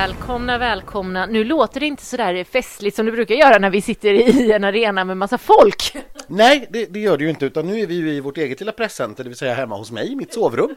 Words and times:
Välkomna, 0.00 0.58
välkomna. 0.58 1.26
Nu 1.26 1.44
låter 1.44 1.80
det 1.80 1.86
inte 1.86 2.04
så 2.04 2.16
där 2.16 2.44
festligt 2.44 2.96
som 2.96 3.06
det 3.06 3.12
brukar 3.12 3.34
göra 3.34 3.58
när 3.58 3.70
vi 3.70 3.82
sitter 3.82 4.12
i 4.12 4.52
en 4.52 4.64
arena 4.64 5.04
med 5.04 5.16
massa 5.16 5.38
folk. 5.38 5.96
Nej, 6.26 6.66
det, 6.70 6.86
det 6.86 7.00
gör 7.00 7.18
det 7.18 7.24
ju 7.24 7.30
inte, 7.30 7.46
utan 7.46 7.66
nu 7.66 7.80
är 7.80 7.86
vi 7.86 7.94
ju 7.94 8.12
i 8.12 8.20
vårt 8.20 8.38
eget 8.38 8.60
lilla 8.60 8.72
presscenter, 8.72 9.24
det 9.24 9.30
vill 9.30 9.38
säga 9.38 9.54
hemma 9.54 9.76
hos 9.76 9.90
mig 9.90 10.12
i 10.12 10.16
mitt 10.16 10.34
sovrum. 10.34 10.74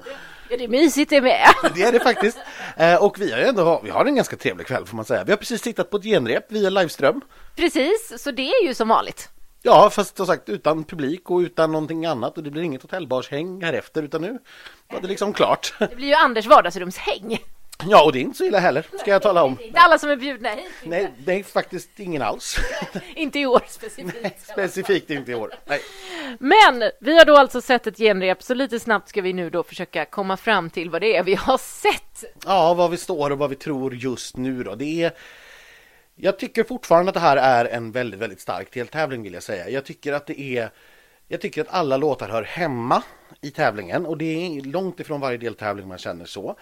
Ja, 0.49 0.57
det 0.57 0.63
är 0.63 0.67
mysigt 0.67 1.09
det 1.09 1.21
med. 1.21 1.47
Det 1.75 1.83
är 1.83 1.91
det 1.91 1.99
faktiskt. 1.99 2.37
Eh, 2.77 3.03
och 3.03 3.21
vi 3.21 3.31
har 3.31 3.39
ju 3.39 3.45
ändå 3.45 3.81
vi 3.83 3.89
har 3.89 4.05
en 4.05 4.15
ganska 4.15 4.35
trevlig 4.35 4.67
kväll 4.67 4.85
får 4.85 4.95
man 4.95 5.05
säga. 5.05 5.23
Vi 5.23 5.31
har 5.31 5.37
precis 5.37 5.61
tittat 5.61 5.89
på 5.89 5.97
ett 5.97 6.03
genrep 6.03 6.51
via 6.51 6.69
livström. 6.69 7.21
Precis, 7.55 8.13
så 8.17 8.31
det 8.31 8.49
är 8.49 8.67
ju 8.67 8.73
som 8.73 8.87
vanligt. 8.87 9.29
Ja, 9.61 9.89
fast 9.89 10.17
som 10.17 10.25
sagt 10.25 10.49
utan 10.49 10.83
publik 10.83 11.31
och 11.31 11.39
utan 11.39 11.71
någonting 11.71 12.05
annat 12.05 12.37
och 12.37 12.43
det 12.43 12.51
blir 12.51 12.61
inget 12.61 12.81
hotellbarshäng 12.81 13.63
här 13.63 13.73
efter 13.73 14.03
utan 14.03 14.21
nu 14.21 14.39
var 14.93 15.01
det 15.01 15.07
liksom 15.07 15.33
klart. 15.33 15.73
Det 15.79 15.95
blir 15.95 16.07
ju 16.07 16.13
Anders 16.13 16.45
vardagsrumshäng. 16.45 17.39
Ja, 17.89 18.03
och 18.03 18.11
det 18.11 18.19
är 18.19 18.21
inte 18.21 18.37
så 18.37 18.45
illa 18.45 18.59
heller, 18.59 18.85
ska 18.99 19.11
jag 19.11 19.21
tala 19.21 19.43
om. 19.43 19.55
Det 19.55 19.63
inte 19.63 19.79
alla 19.79 19.97
som 19.97 20.09
är 20.09 20.15
bjudna 20.15 20.49
hit. 20.49 20.71
Nej, 20.83 21.11
det 21.17 21.33
är 21.33 21.43
faktiskt 21.43 21.99
ingen 21.99 22.21
alls. 22.21 22.57
Inte 23.15 23.39
i 23.39 23.45
år 23.45 23.61
specifikt. 23.67 24.17
Nej, 24.21 24.37
specifikt 24.51 25.09
inte 25.09 25.31
i 25.31 25.35
år. 25.35 25.53
Nej. 25.65 25.79
Men 26.39 26.91
vi 26.99 27.17
har 27.17 27.25
då 27.25 27.37
alltså 27.37 27.61
sett 27.61 27.87
ett 27.87 27.97
genrep, 27.97 28.43
så 28.43 28.53
lite 28.53 28.79
snabbt 28.79 29.09
ska 29.09 29.21
vi 29.21 29.33
nu 29.33 29.49
då 29.49 29.63
försöka 29.63 30.05
komma 30.05 30.37
fram 30.37 30.69
till 30.69 30.89
vad 30.89 31.01
det 31.01 31.15
är 31.15 31.23
vi 31.23 31.35
har 31.35 31.57
sett. 31.57 32.23
Ja, 32.45 32.73
vad 32.73 32.91
vi 32.91 32.97
står 32.97 33.29
och 33.29 33.37
vad 33.37 33.49
vi 33.49 33.55
tror 33.55 33.95
just 33.95 34.37
nu 34.37 34.63
då. 34.63 34.75
Det 34.75 35.03
är 35.03 35.11
jag 36.15 36.39
tycker 36.39 36.63
fortfarande 36.63 37.09
att 37.09 37.13
det 37.13 37.19
här 37.19 37.37
är 37.37 37.65
en 37.65 37.91
väldigt, 37.91 38.19
väldigt 38.19 38.41
stark 38.41 38.73
deltävling 38.73 39.23
vill 39.23 39.33
jag 39.33 39.43
säga. 39.43 39.69
Jag 39.69 39.85
tycker 39.85 40.13
att 40.13 40.27
det 40.27 40.39
är 40.41 40.69
jag 41.27 41.41
tycker 41.41 41.61
att 41.61 41.67
alla 41.69 41.97
låtar 41.97 42.29
hör 42.29 42.43
hemma 42.43 43.03
i 43.41 43.51
tävlingen 43.51 44.05
och 44.05 44.17
det 44.17 44.25
är 44.25 44.61
långt 44.61 44.99
ifrån 44.99 45.21
varje 45.21 45.37
deltävling 45.37 45.87
man 45.87 45.97
känner 45.97 46.25
så. 46.25 46.55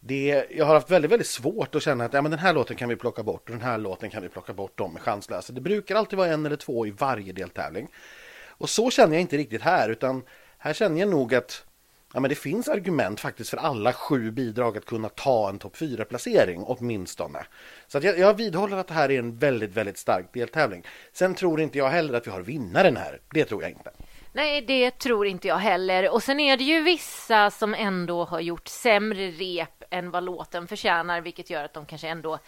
Det, 0.00 0.46
jag 0.50 0.64
har 0.64 0.74
haft 0.74 0.90
väldigt, 0.90 1.10
väldigt 1.10 1.28
svårt 1.28 1.74
att 1.74 1.82
känna 1.82 2.04
att 2.04 2.12
ja, 2.12 2.22
men 2.22 2.30
den 2.30 2.40
här 2.40 2.52
låten 2.52 2.76
kan 2.76 2.88
vi 2.88 2.96
plocka 2.96 3.22
bort 3.22 3.48
och 3.48 3.56
den 3.56 3.64
här 3.64 3.78
låten 3.78 4.10
kan 4.10 4.22
vi 4.22 4.28
plocka 4.28 4.52
bort, 4.52 4.72
de 4.78 4.96
är 4.96 5.00
chanslösa. 5.00 5.52
Det 5.52 5.60
brukar 5.60 5.94
alltid 5.96 6.16
vara 6.16 6.28
en 6.28 6.46
eller 6.46 6.56
två 6.56 6.86
i 6.86 6.90
varje 6.90 7.32
deltävling. 7.32 7.88
Och 8.46 8.70
så 8.70 8.90
känner 8.90 9.14
jag 9.14 9.20
inte 9.20 9.36
riktigt 9.36 9.62
här, 9.62 9.88
utan 9.88 10.22
här 10.58 10.72
känner 10.72 11.00
jag 11.00 11.08
nog 11.08 11.34
att 11.34 11.64
ja, 12.14 12.20
men 12.20 12.28
det 12.28 12.34
finns 12.34 12.68
argument 12.68 13.20
faktiskt 13.20 13.50
för 13.50 13.56
alla 13.56 13.92
sju 13.92 14.30
bidrag 14.30 14.76
att 14.78 14.84
kunna 14.84 15.08
ta 15.08 15.48
en 15.48 15.58
topp 15.58 15.76
4-placering 15.76 16.62
åtminstone. 16.66 17.46
Så 17.86 17.98
att 17.98 18.04
jag, 18.04 18.18
jag 18.18 18.34
vidhåller 18.34 18.76
att 18.76 18.88
det 18.88 18.94
här 18.94 19.10
är 19.10 19.18
en 19.18 19.38
väldigt, 19.38 19.70
väldigt 19.70 19.98
stark 19.98 20.32
deltävling. 20.32 20.86
Sen 21.12 21.34
tror 21.34 21.60
inte 21.60 21.78
jag 21.78 21.88
heller 21.88 22.14
att 22.14 22.26
vi 22.26 22.30
har 22.30 22.40
vinnaren 22.40 22.96
här. 22.96 23.20
Det 23.32 23.44
tror 23.44 23.62
jag 23.62 23.70
inte. 23.70 23.90
Nej, 24.38 24.62
det 24.62 24.90
tror 24.90 25.26
inte 25.26 25.48
jag 25.48 25.56
heller. 25.56 26.10
Och 26.10 26.22
sen 26.22 26.40
är 26.40 26.56
det 26.56 26.64
ju 26.64 26.82
vissa 26.82 27.50
som 27.50 27.74
ändå 27.74 28.24
har 28.24 28.40
gjort 28.40 28.68
sämre 28.68 29.30
rep 29.30 29.84
än 29.90 30.10
vad 30.10 30.24
låten 30.24 30.68
förtjänar, 30.68 31.20
vilket 31.20 31.50
gör 31.50 31.64
att 31.64 31.74
de 31.74 31.86
kanske 31.86 32.08
ändå 32.08 32.38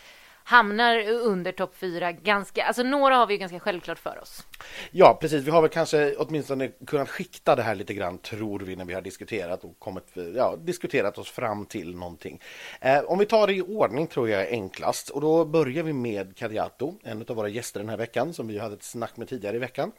hamnar 0.44 1.08
under 1.08 1.52
topp 1.52 1.77
fyra 1.77 2.12
ganska, 2.12 2.64
alltså 2.64 2.83
några 2.83 3.16
har 3.16 3.27
vi 3.27 3.34
ju 3.34 3.38
ganska 3.38 3.61
självklart 3.61 3.98
för 3.98 4.18
oss. 4.22 4.46
Ja, 4.91 5.18
precis. 5.20 5.42
Vi 5.44 5.50
har 5.50 5.62
väl 5.62 5.70
kanske 5.70 6.14
åtminstone 6.18 6.68
kunnat 6.68 7.08
skikta 7.08 7.56
det 7.56 7.62
här 7.62 7.74
lite 7.74 7.94
grann, 7.94 8.18
tror 8.18 8.61
vi, 8.61 8.77
när 8.77 8.84
vi 8.84 8.94
har 8.94 9.02
diskuterat 9.02 9.64
och 9.64 9.78
kommit, 9.78 10.12
ja, 10.34 10.56
diskuterat 10.58 11.18
oss 11.18 11.30
fram 11.30 11.66
till 11.66 11.96
någonting. 11.96 12.41
Eh, 12.80 13.00
om 13.00 13.18
vi 13.18 13.27
tar 13.27 13.46
det 13.46 13.55
i 13.55 13.62
ordning 13.62 14.06
tror 14.06 14.28
jag 14.28 14.42
är 14.42 14.50
enklast 14.50 15.08
och 15.08 15.20
då 15.20 15.44
börjar 15.44 15.83
vi 15.83 15.92
med 15.92 16.36
Kadiato, 16.36 16.94
en 17.05 17.24
av 17.28 17.36
våra 17.36 17.48
gäster 17.48 17.80
den 17.80 17.88
här 17.88 17.96
veckan 17.96 18.34
som 18.34 18.48
vi 18.48 18.58
hade 18.58 18.74
ett 18.74 18.83
snack 18.83 19.16
med 19.16 19.28
tidigare 19.28 19.56
i 19.56 19.58
veckan. 19.58 19.92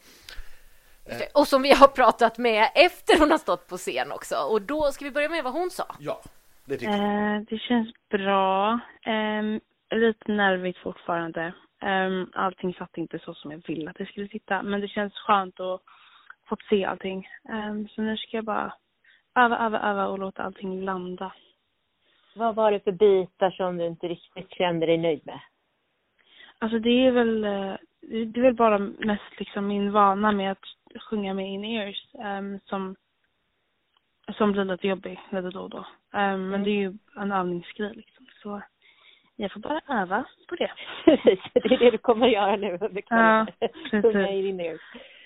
Och 1.34 1.48
som 1.48 1.62
vi 1.62 1.72
har 1.72 1.88
pratat 1.88 2.38
med 2.38 2.68
efter 2.74 3.20
hon 3.20 3.30
har 3.30 3.38
stått 3.38 3.68
på 3.68 3.76
scen 3.76 4.12
också. 4.12 4.36
Och 4.52 4.62
då 4.62 4.82
ska 4.82 5.04
vi 5.04 5.10
börja 5.10 5.28
med 5.28 5.44
vad 5.44 5.52
hon 5.52 5.70
sa. 5.70 5.84
Ja, 5.98 6.20
det 6.64 6.76
tycker 6.76 6.92
jag. 6.92 7.36
Eh, 7.36 7.40
det 7.40 7.58
känns 7.58 7.88
bra. 8.10 8.80
Eh, 9.06 9.42
lite 9.98 10.32
nervigt 10.32 10.78
fortfarande. 10.78 11.52
Um, 11.82 12.30
allting 12.34 12.74
satt 12.74 12.98
inte 12.98 13.18
så 13.18 13.34
som 13.34 13.50
jag 13.50 13.62
ville 13.66 13.90
att 13.90 13.96
det 13.96 14.06
skulle 14.06 14.28
sitta. 14.28 14.62
Men 14.62 14.80
det 14.80 14.88
känns 14.88 15.14
skönt 15.14 15.60
att 15.60 15.82
få 16.48 16.56
se 16.70 16.84
allting. 16.84 17.28
Um, 17.48 17.88
så 17.88 18.02
nu 18.02 18.16
ska 18.16 18.36
jag 18.36 18.44
bara 18.44 18.74
öva, 19.34 19.58
öva, 19.58 19.80
öva 19.80 20.06
och 20.06 20.18
låta 20.18 20.42
allting 20.42 20.84
landa. 20.84 21.32
Vad 22.34 22.54
var 22.54 22.72
det 22.72 22.84
för 22.84 22.92
bitar 22.92 23.50
som 23.50 23.76
du 23.76 23.86
inte 23.86 24.08
riktigt 24.08 24.50
kände 24.50 24.86
dig 24.86 24.98
nöjd 24.98 25.20
med? 25.26 25.40
Alltså 26.58 26.78
det 26.78 27.06
är 27.06 27.10
väl, 27.10 27.44
eh, 27.44 27.74
det 28.00 28.40
är 28.40 28.42
väl 28.42 28.54
bara 28.54 28.78
mest 28.78 29.38
liksom 29.38 29.66
min 29.66 29.92
vana 29.92 30.32
med 30.32 30.52
att 30.52 30.64
sjunga 31.00 31.34
med 31.34 31.48
in-ears 31.52 32.06
um, 32.14 32.60
som, 32.64 32.96
som 34.38 34.52
blir 34.52 34.64
lite 34.64 34.88
jobbig 34.88 35.20
lite 35.30 35.50
då 35.50 35.60
och 35.60 35.70
då. 35.70 35.86
Um, 36.12 36.48
men 36.50 36.64
det 36.64 36.70
är 36.70 36.80
ju 36.80 36.92
en 37.16 37.32
övningsgrej 37.32 37.92
liksom. 37.94 38.26
Så 38.42 38.62
jag 39.36 39.52
får 39.52 39.60
bara 39.60 39.80
öva 39.88 40.24
på 40.48 40.56
det. 40.56 40.70
Precis, 41.04 41.40
det 41.54 41.64
är 41.74 41.78
det 41.78 41.90
du 41.90 41.98
kommer 41.98 42.26
att 42.26 42.32
göra 42.32 42.56
nu 42.56 42.78
under 42.80 43.00
kvällen. 43.00 43.46
Ja, 43.58 43.68
Sjunga 44.02 44.30
i 44.32 44.42
din 44.42 44.60
ear. 44.60 44.78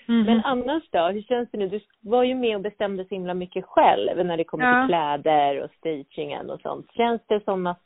Mhm. 0.05 0.23
Men 0.23 0.41
annars 0.45 0.83
då, 0.89 1.07
hur 1.07 1.21
känns 1.21 1.51
det 1.51 1.57
nu? 1.57 1.67
Du 1.67 1.79
var 2.01 2.23
ju 2.23 2.35
med 2.35 2.55
och 2.55 2.61
bestämde 2.61 3.03
så 3.05 3.09
himla 3.09 3.33
mycket 3.33 3.65
själv 3.65 4.25
när 4.25 4.37
det 4.37 4.43
kommer 4.43 4.65
Ja. 4.65 4.81
till 4.81 4.87
kläder 4.87 5.63
och 5.63 5.71
stagingen 5.71 6.49
och 6.49 6.61
sånt. 6.61 6.91
Känns 6.91 7.21
det 7.27 7.43
som 7.43 7.67
att 7.67 7.81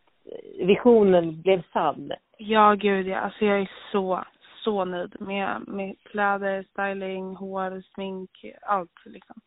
visionen 0.59 1.41
blev 1.41 1.61
sann? 1.73 2.11
Ja, 2.37 2.73
gud 2.73 3.07
ja. 3.07 3.17
Alltså 3.17 3.45
jag 3.45 3.61
är 3.61 3.71
så, 3.91 4.23
så 4.63 4.85
nöjd 4.85 5.15
med, 5.19 5.67
med 5.67 5.95
kläder, 6.03 6.63
styling, 6.63 7.35
hår, 7.35 7.83
smink, 7.93 8.45
allt 8.61 9.05
liksom. 9.05 9.41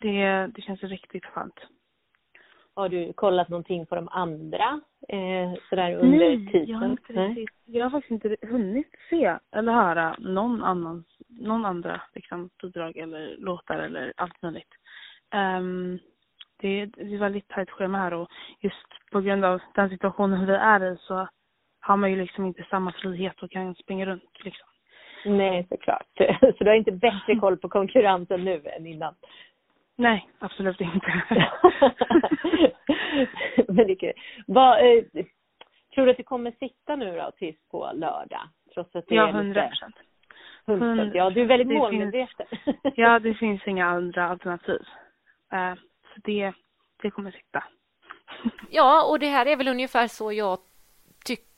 Det, 0.00 0.46
det 0.54 0.62
känns 0.62 0.82
riktigt 0.82 1.24
skönt. 1.24 1.60
Har 2.76 2.88
du 2.88 3.12
kollat 3.12 3.48
någonting 3.48 3.86
på 3.86 3.94
de 3.94 4.08
andra 4.08 4.80
eh, 5.08 5.54
sådär 5.68 5.94
under 5.94 6.18
Nej, 6.18 6.52
tiden? 6.52 6.68
jag 6.68 6.78
har, 6.78 6.86
inte 6.86 7.12
Nej. 7.12 7.28
riktigt, 7.28 7.58
jag 7.64 7.84
har 7.84 7.90
faktiskt 7.90 8.10
inte 8.10 8.36
hunnit 8.46 8.94
se 9.10 9.36
eller 9.52 9.72
höra 9.72 10.16
någon 10.18 10.62
annan, 10.62 11.04
någon 11.28 11.64
andra 11.64 12.00
liksom, 12.14 12.50
bidrag 12.62 12.96
eller 12.96 13.36
låtar 13.38 13.78
eller 13.78 14.12
allt 14.16 14.42
möjligt. 14.42 14.74
Um, 15.34 15.98
det, 16.56 16.86
det 16.86 17.14
är 17.14 17.18
väldigt 17.18 17.48
tajt 17.48 17.70
schema 17.70 17.98
här 17.98 18.14
och 18.14 18.28
just 18.60 19.10
på 19.12 19.20
grund 19.20 19.44
av 19.44 19.60
den 19.74 19.88
situationen 19.88 20.46
vi 20.46 20.52
är 20.52 20.92
i 20.92 20.96
så 20.96 21.28
har 21.86 21.96
man 21.96 22.10
ju 22.10 22.16
liksom 22.16 22.46
inte 22.46 22.66
samma 22.70 22.92
frihet 22.92 23.42
och 23.42 23.50
kan 23.50 23.74
springa 23.74 24.06
runt 24.06 24.44
liksom. 24.44 24.68
Nej, 25.24 25.66
såklart. 25.68 26.06
Så 26.40 26.64
du 26.64 26.66
har 26.66 26.74
inte 26.74 26.92
bättre 26.92 27.36
koll 27.40 27.56
på 27.56 27.68
konkurrensen 27.68 28.44
nu 28.44 28.62
än 28.66 28.86
innan? 28.86 29.14
Nej, 29.96 30.28
absolut 30.38 30.80
inte. 30.80 31.22
Men 33.68 33.86
det 33.86 34.02
är. 34.02 34.12
Vad, 34.46 34.78
eh, 34.78 35.04
tror 35.94 36.04
du 36.06 36.10
att 36.10 36.16
det 36.16 36.22
kommer 36.22 36.50
sitta 36.50 36.96
nu 36.96 37.16
då 37.16 37.30
tills 37.36 37.56
på 37.70 37.90
lördag? 37.94 38.48
Trots 38.74 38.96
att 38.96 39.06
det 39.08 39.14
ja, 39.14 39.30
hundra 39.30 39.68
procent. 39.68 39.96
100%. 40.66 41.10
Ja, 41.14 41.30
du 41.30 41.40
är 41.40 41.46
väldigt 41.46 41.68
Det 41.68 41.74
målmedveten. 41.74 42.46
Ja, 42.94 43.18
det 43.18 43.34
finns 43.34 43.66
inga 43.66 43.86
andra 43.86 44.28
alternativ. 44.28 44.82
Eh, 45.52 45.74
så 45.74 46.20
det, 46.24 46.52
det 47.02 47.10
kommer 47.10 47.30
sitta. 47.30 47.64
Ja, 48.70 49.10
och 49.10 49.18
det 49.18 49.26
här 49.26 49.46
är 49.46 49.56
väl 49.56 49.68
ungefär 49.68 50.06
så 50.08 50.32
jag 50.32 50.58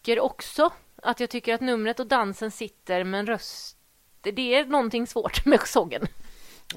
tycker 0.07 0.21
också. 0.21 0.73
Att 1.03 1.21
jag 1.21 1.31
tycker 1.31 1.55
att 1.55 1.61
numret 1.61 2.01
och 2.01 2.07
dansen 2.07 2.51
sitter, 2.51 3.05
men 3.05 3.27
röst... 3.27 3.77
Det 4.21 4.55
är 4.55 4.65
någonting 4.65 5.07
svårt 5.07 5.45
med 5.45 5.61
sången. 5.61 6.07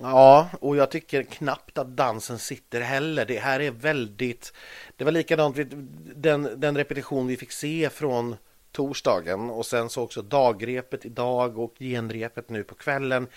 Ja, 0.02 0.50
och 0.62 0.78
jag 0.78 0.92
tycker 0.92 1.24
knappt 1.24 1.78
att 1.78 1.88
dansen 1.88 2.40
sitter 2.40 2.82
heller. 2.82 3.26
Det 3.26 3.40
här 3.40 3.60
är 3.60 3.72
väldigt... 3.72 4.54
Det 4.98 5.04
var 5.04 5.12
likadant 5.12 5.58
vid 5.58 5.68
den, 6.16 6.60
den 6.60 6.78
repetition 6.78 7.28
vi 7.28 7.38
fick 7.38 7.52
se 7.52 7.90
från 7.90 8.36
torsdagen 8.72 9.50
och 9.50 9.66
sen 9.66 9.90
så 9.90 10.04
också 10.04 10.22
dagrepet 10.22 11.06
idag 11.06 11.60
och 11.60 11.76
genrepet 11.80 12.50
nu 12.50 12.64
på 12.64 12.76
kvällen. 12.76 13.28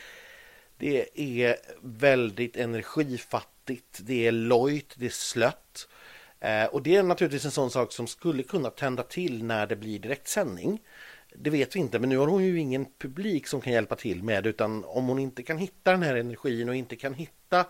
Det 0.79 1.09
är 1.15 1.57
väldigt 1.83 2.57
energifattigt, 2.57 3.99
det 4.01 4.27
är 4.27 4.33
lojt, 4.33 4.95
det 4.97 5.07
är 5.07 5.11
slött. 5.11 5.89
Eh, 6.43 6.65
och 6.65 6.83
det 6.83 6.97
är 6.97 7.03
naturligtvis 7.03 7.45
en 7.45 7.51
sån 7.51 7.71
sak 7.71 7.93
som 7.93 8.07
skulle 8.07 8.43
kunna 8.43 8.71
tända 8.71 9.03
till 9.03 9.45
när 9.45 9.67
det 9.67 9.77
blir 9.77 9.99
direktsändning. 9.99 10.81
Det 11.37 11.51
vet 11.51 11.77
vi 11.77 11.81
inte, 11.81 11.99
men 11.99 12.09
nu 12.09 12.19
har 12.19 12.27
hon 12.27 12.45
ju 12.45 12.59
ingen 12.59 12.87
publik 12.99 13.47
som 13.47 13.61
kan 13.61 13.73
hjälpa 13.73 13.97
till 13.97 14.23
med 14.23 14.47
utan 14.47 14.85
om 14.85 15.07
hon 15.07 15.19
inte 15.19 15.43
kan 15.43 15.59
hitta 15.59 15.91
den 15.91 16.03
här 16.03 16.15
energin 16.15 16.69
och 16.69 16.75
inte 16.75 16.97
kan 16.97 17.15
hitta 17.15 17.67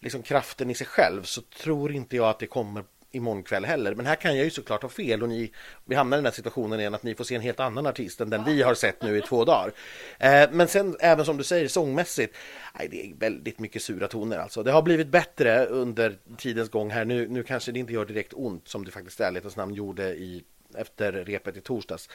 liksom 0.00 0.22
kraften 0.22 0.70
i 0.70 0.74
sig 0.74 0.86
själv 0.86 1.22
så 1.22 1.40
tror 1.40 1.92
inte 1.92 2.16
jag 2.16 2.28
att 2.28 2.38
det 2.38 2.46
kommer 2.46 2.84
imorgon 3.14 3.42
kväll 3.42 3.64
heller. 3.64 3.94
Men 3.94 4.06
här 4.06 4.14
kan 4.14 4.36
jag 4.36 4.44
ju 4.44 4.50
såklart 4.50 4.82
ha 4.82 4.88
fel 4.88 5.22
och 5.22 5.28
ni, 5.28 5.52
vi 5.84 5.94
hamnar 5.94 6.16
i 6.16 6.18
den 6.18 6.24
här 6.24 6.32
situationen 6.32 6.80
igen 6.80 6.94
att 6.94 7.02
ni 7.02 7.14
får 7.14 7.24
se 7.24 7.34
en 7.34 7.40
helt 7.40 7.60
annan 7.60 7.86
artist 7.86 8.20
än 8.20 8.30
den 8.30 8.44
vi 8.44 8.62
har 8.62 8.74
sett 8.74 9.02
nu 9.02 9.18
i 9.18 9.22
två 9.22 9.44
dagar. 9.44 9.72
Eh, 10.18 10.50
men 10.52 10.68
sen 10.68 10.96
även 11.00 11.24
som 11.24 11.36
du 11.36 11.44
säger 11.44 11.68
sångmässigt, 11.68 12.36
nej, 12.78 12.88
det 12.90 13.06
är 13.06 13.14
väldigt 13.14 13.58
mycket 13.58 13.82
sura 13.82 14.08
toner 14.08 14.38
alltså. 14.38 14.62
Det 14.62 14.72
har 14.72 14.82
blivit 14.82 15.08
bättre 15.08 15.66
under 15.66 16.16
tidens 16.38 16.70
gång 16.70 16.90
här. 16.90 17.04
Nu, 17.04 17.28
nu 17.28 17.42
kanske 17.42 17.72
det 17.72 17.78
inte 17.78 17.92
gör 17.92 18.04
direkt 18.04 18.32
ont 18.34 18.68
som 18.68 18.84
det 18.84 18.90
faktiskt 18.90 19.20
i 19.20 19.22
ärlighetens 19.22 19.56
namn 19.56 19.74
gjorde 19.74 20.14
i, 20.14 20.44
efter 20.74 21.12
repet 21.12 21.56
i 21.56 21.60
torsdags. 21.60 22.08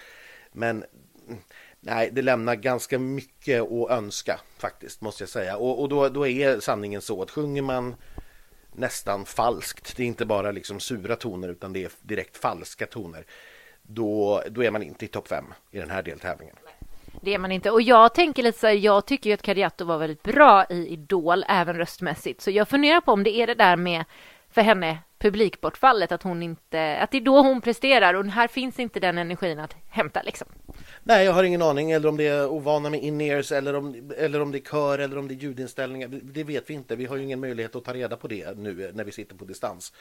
Men 0.51 0.83
nej, 1.79 2.09
det 2.11 2.21
lämnar 2.21 2.55
ganska 2.55 2.99
mycket 2.99 3.61
att 3.61 3.89
önska 3.89 4.39
faktiskt 4.57 5.01
måste 5.01 5.23
jag 5.23 5.29
säga. 5.29 5.57
Och, 5.57 5.81
och 5.81 5.89
då, 5.89 6.09
då 6.09 6.27
är 6.27 6.59
sanningen 6.59 7.01
så 7.01 7.21
att 7.21 7.31
sjunger 7.31 7.61
man 7.61 7.95
nästan 8.71 9.25
falskt, 9.25 9.97
det 9.97 10.03
är 10.03 10.07
inte 10.07 10.25
bara 10.25 10.51
liksom 10.51 10.79
sura 10.79 11.15
toner 11.15 11.49
utan 11.49 11.73
det 11.73 11.83
är 11.83 11.91
direkt 12.01 12.37
falska 12.37 12.85
toner. 12.85 13.25
då, 13.81 14.43
då 14.49 14.63
är 14.63 14.71
man 14.71 14.83
inte 14.83 15.05
i 15.05 15.07
topp 15.07 15.27
fem 15.27 15.45
i 15.71 15.79
den 15.79 15.89
här 15.89 16.03
deltävlingen. 16.03 16.55
Det 17.21 17.33
är 17.33 17.37
man 17.37 17.51
inte. 17.51 17.71
Och 17.71 17.81
jag 17.81 18.13
tänker 18.13 18.43
lite 18.43 18.59
så 18.59 18.67
här, 18.67 18.73
jag 18.73 19.05
tycker 19.05 19.29
ju 19.29 19.33
att 19.33 19.41
Kadiatou 19.41 19.85
var 19.85 19.97
väldigt 19.97 20.23
bra 20.23 20.65
i 20.69 20.87
Idol, 20.87 21.45
även 21.47 21.75
röstmässigt. 21.75 22.41
Så 22.41 22.51
jag 22.51 22.69
funderar 22.69 23.01
på 23.01 23.11
om 23.11 23.23
det 23.23 23.35
är 23.35 23.47
det 23.47 23.55
där 23.55 23.75
med, 23.75 24.05
för 24.49 24.61
henne, 24.61 24.97
publikbortfallet, 25.19 26.11
att 26.11 26.23
hon 26.23 26.43
inte, 26.43 26.97
att 26.97 27.11
det 27.11 27.17
är 27.17 27.21
då 27.21 27.41
hon 27.41 27.61
presterar 27.61 28.13
och 28.13 28.25
här 28.25 28.47
finns 28.47 28.79
inte 28.79 28.99
den 28.99 29.17
energin 29.17 29.59
att 29.59 29.75
hämta 29.89 30.21
liksom. 30.21 30.47
Nej, 31.03 31.25
jag 31.25 31.33
har 31.33 31.43
ingen 31.43 31.61
aning, 31.61 31.91
eller 31.91 32.09
om 32.09 32.17
det 32.17 32.27
är 32.27 32.47
ovana 32.47 32.89
med 32.89 33.03
in-ears 33.03 33.51
eller 33.51 33.75
om, 33.75 34.11
eller 34.17 34.41
om 34.41 34.51
det 34.51 34.57
är 34.57 34.71
kör 34.71 34.99
eller 34.99 35.17
om 35.17 35.27
det 35.27 35.33
är 35.33 35.35
ljudinställningar. 35.35 36.07
Det 36.07 36.43
vet 36.43 36.69
vi 36.69 36.73
inte. 36.73 36.95
Vi 36.95 37.05
har 37.05 37.15
ju 37.15 37.23
ingen 37.23 37.39
möjlighet 37.39 37.75
att 37.75 37.85
ta 37.85 37.93
reda 37.93 38.17
på 38.17 38.27
det 38.27 38.57
nu 38.57 38.91
när 38.93 39.03
vi 39.03 39.11
sitter 39.11 39.35
på 39.35 39.45
distans. 39.45 39.93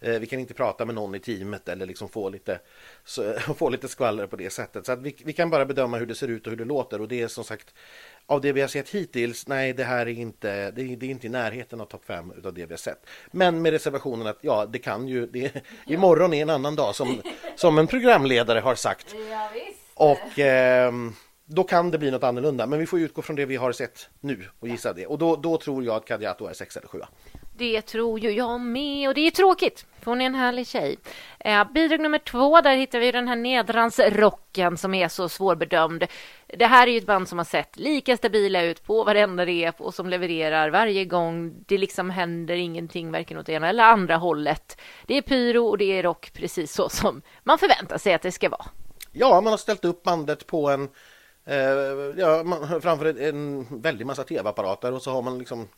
Eh, 0.00 0.18
vi 0.18 0.26
kan 0.26 0.40
inte 0.40 0.54
prata 0.54 0.84
med 0.84 0.94
någon 0.94 1.14
i 1.14 1.20
teamet 1.20 1.68
eller 1.68 1.86
liksom 1.86 2.08
få 2.08 2.28
lite, 2.28 2.60
få 3.56 3.68
lite 3.68 3.88
skvaller 3.88 4.26
på 4.26 4.36
det 4.36 4.50
sättet. 4.50 4.86
Så 4.86 4.96
vi, 4.96 5.16
vi 5.24 5.32
kan 5.32 5.50
bara 5.50 5.64
bedöma 5.64 5.96
hur 5.96 6.06
det 6.06 6.14
ser 6.14 6.28
ut 6.28 6.46
och 6.46 6.50
hur 6.50 6.56
det 6.56 6.64
låter 6.64 7.00
och 7.00 7.08
det 7.08 7.22
är 7.22 7.28
som 7.28 7.44
sagt 7.44 7.74
av 8.26 8.40
det 8.40 8.52
vi 8.52 8.60
har 8.60 8.68
sett 8.68 8.88
hittills, 8.88 9.48
nej 9.48 9.72
det 9.72 9.84
här 9.84 10.06
är 10.06 10.18
inte, 10.18 10.70
det 10.70 10.82
är, 10.82 10.96
det 10.96 11.06
är 11.06 11.10
inte 11.10 11.26
i 11.26 11.30
närheten 11.30 11.80
av 11.80 11.84
topp 11.84 12.04
5 12.04 12.32
utav 12.36 12.54
det 12.54 12.66
vi 12.66 12.72
har 12.72 12.78
sett. 12.78 13.06
Men 13.30 13.62
med 13.62 13.72
reservationen 13.72 14.26
att 14.26 14.38
ja, 14.40 14.66
det 14.66 14.78
kan 14.78 15.08
ju, 15.08 15.26
det, 15.26 15.52
imorgon 15.86 16.34
är 16.34 16.42
en 16.42 16.50
annan 16.50 16.76
dag 16.76 16.94
som, 16.94 17.22
som 17.56 17.78
en 17.78 17.86
programledare 17.86 18.58
har 18.58 18.74
sagt. 18.74 19.14
Ja, 19.30 19.50
visst. 19.54 19.78
Och 19.94 20.38
eh, 20.38 20.92
då 21.44 21.64
kan 21.64 21.90
det 21.90 21.98
bli 21.98 22.10
något 22.10 22.22
annorlunda, 22.22 22.66
men 22.66 22.78
vi 22.78 22.86
får 22.86 23.00
utgå 23.00 23.22
från 23.22 23.36
det 23.36 23.46
vi 23.46 23.56
har 23.56 23.72
sett 23.72 24.08
nu 24.20 24.44
och 24.60 24.68
gissa 24.68 24.92
det. 24.92 25.06
Och 25.06 25.18
då, 25.18 25.36
då 25.36 25.58
tror 25.58 25.84
jag 25.84 25.96
att 25.96 26.04
Kadiatou 26.04 26.46
är 26.46 26.52
sex 26.52 26.76
eller 26.76 26.88
sjua. 26.88 27.08
Det 27.58 27.82
tror 27.82 28.20
ju 28.20 28.30
jag 28.30 28.60
med 28.60 29.08
och 29.08 29.14
det 29.14 29.26
är 29.26 29.30
tråkigt 29.30 29.86
för 30.00 30.10
hon 30.10 30.20
är 30.20 30.26
en 30.26 30.34
härlig 30.34 30.66
tjej. 30.66 30.98
Eh, 31.38 31.72
bidrag 31.72 32.00
nummer 32.00 32.18
två, 32.18 32.60
där 32.60 32.76
hittar 32.76 32.98
vi 32.98 33.12
den 33.12 33.28
här 33.28 33.36
nedransrocken 33.36 34.76
som 34.76 34.94
är 34.94 35.08
så 35.08 35.28
svårbedömd. 35.28 36.06
Det 36.46 36.66
här 36.66 36.86
är 36.86 36.90
ju 36.90 36.98
ett 36.98 37.06
band 37.06 37.28
som 37.28 37.38
har 37.38 37.44
sett 37.44 37.76
lika 37.76 38.16
stabila 38.16 38.62
ut 38.62 38.84
på 38.84 39.04
varenda 39.04 39.46
rep 39.46 39.80
och 39.80 39.94
som 39.94 40.08
levererar 40.08 40.70
varje 40.70 41.04
gång. 41.04 41.64
Det 41.66 41.78
liksom 41.78 42.10
händer 42.10 42.54
ingenting 42.54 43.12
varken 43.12 43.38
åt 43.38 43.48
ena 43.48 43.68
eller 43.68 43.84
andra 43.84 44.16
hållet. 44.16 44.80
Det 45.06 45.14
är 45.14 45.22
pyro 45.22 45.66
och 45.66 45.78
det 45.78 45.98
är 45.98 46.02
rock 46.02 46.32
precis 46.32 46.72
så 46.72 46.88
som 46.88 47.22
man 47.42 47.58
förväntar 47.58 47.98
sig 47.98 48.14
att 48.14 48.22
det 48.22 48.32
ska 48.32 48.48
vara. 48.48 48.66
Ja, 49.12 49.40
man 49.40 49.52
har 49.52 49.58
ställt 49.58 49.84
upp 49.84 50.02
bandet 50.02 50.46
på 50.46 50.70
en 50.70 50.88
eh, 51.44 51.58
ja, 52.16 52.42
man, 52.44 52.80
framför 52.80 53.20
en 53.20 53.66
väldig 53.80 54.06
massa 54.06 54.24
tv-apparater 54.24 54.92
och 54.92 55.02
så 55.02 55.10
har 55.10 55.22
man 55.22 55.38
liksom 55.38 55.68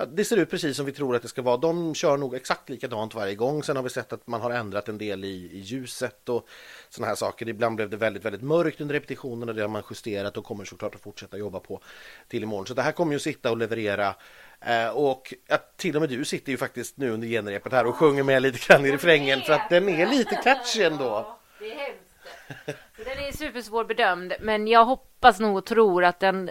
Ja, 0.00 0.04
det 0.06 0.24
ser 0.24 0.36
ut 0.36 0.50
precis 0.50 0.76
som 0.76 0.86
vi 0.86 0.92
tror 0.92 1.16
att 1.16 1.22
det 1.22 1.28
ska 1.28 1.42
vara. 1.42 1.56
De 1.56 1.94
kör 1.94 2.16
nog 2.16 2.34
exakt 2.34 2.68
likadant 2.68 3.14
varje 3.14 3.34
gång. 3.34 3.62
Sen 3.62 3.76
har 3.76 3.82
vi 3.82 3.90
sett 3.90 4.12
att 4.12 4.26
man 4.26 4.40
har 4.40 4.50
ändrat 4.50 4.88
en 4.88 4.98
del 4.98 5.24
i, 5.24 5.50
i 5.52 5.58
ljuset 5.58 6.28
och 6.28 6.48
sådana 6.88 7.08
här 7.08 7.14
saker. 7.14 7.48
Ibland 7.48 7.76
blev 7.76 7.90
det 7.90 7.96
väldigt, 7.96 8.24
väldigt 8.24 8.42
mörkt 8.42 8.80
under 8.80 8.94
repetitionerna. 8.94 9.52
Det 9.52 9.60
har 9.60 9.68
man 9.68 9.82
justerat 9.90 10.36
och 10.36 10.44
kommer 10.44 10.64
såklart 10.64 10.94
att 10.94 11.00
fortsätta 11.00 11.36
jobba 11.36 11.60
på 11.60 11.80
till 12.28 12.42
imorgon. 12.42 12.66
Så 12.66 12.74
det 12.74 12.82
här 12.82 12.92
kommer 12.92 13.12
ju 13.12 13.18
sitta 13.18 13.50
och 13.50 13.56
leverera. 13.56 14.14
Eh, 14.60 14.88
och 14.88 15.34
att 15.48 15.76
till 15.76 15.96
och 15.96 16.02
med 16.02 16.10
du 16.10 16.24
sitter 16.24 16.52
ju 16.52 16.58
faktiskt 16.58 16.96
nu 16.96 17.10
under 17.10 17.28
genrepet 17.28 17.72
här 17.72 17.86
och 17.86 17.96
sjunger 17.96 18.22
med 18.22 18.42
lite 18.42 18.58
grann 18.66 18.86
i 18.86 18.92
refrängen 18.92 19.40
för 19.40 19.52
att 19.52 19.70
den 19.70 19.88
är 19.88 20.06
lite 20.06 20.34
catchy 20.34 20.82
ändå. 20.82 21.38
Det 21.58 21.72
är 21.72 21.76
hemskt. 21.76 22.78
Den 22.96 23.18
är 23.18 23.32
supersvår 23.32 23.84
bedömd, 23.84 24.32
men 24.40 24.68
jag 24.68 24.84
hoppas 24.84 25.40
nog 25.40 25.56
och 25.56 25.66
tror 25.66 26.04
att 26.04 26.20
den 26.20 26.50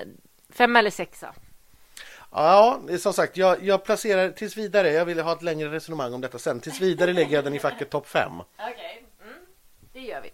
femma 0.50 0.80
eller 0.80 0.92
sexa. 0.92 1.34
Ja, 2.31 2.81
som 3.00 3.13
sagt, 3.13 3.38
jag, 3.38 3.63
jag 3.63 3.83
placerar 3.83 4.29
tills 4.29 4.57
vidare, 4.57 4.91
jag 4.91 5.06
vill 5.06 5.19
ha 5.19 5.33
ett 5.33 5.41
längre 5.41 5.71
resonemang 5.71 6.13
om 6.13 6.21
detta 6.21 6.39
sen. 6.39 6.59
Tills 6.59 6.81
vidare 6.81 7.13
lägger 7.13 7.35
jag 7.35 7.44
den 7.44 7.53
i 7.53 7.59
facket 7.59 7.89
topp 7.89 8.07
5. 8.07 8.31
Okej, 8.31 8.45
okay. 8.57 9.29
mm, 9.29 9.39
det 9.94 10.00
gör 10.00 10.21
vi. 10.21 10.31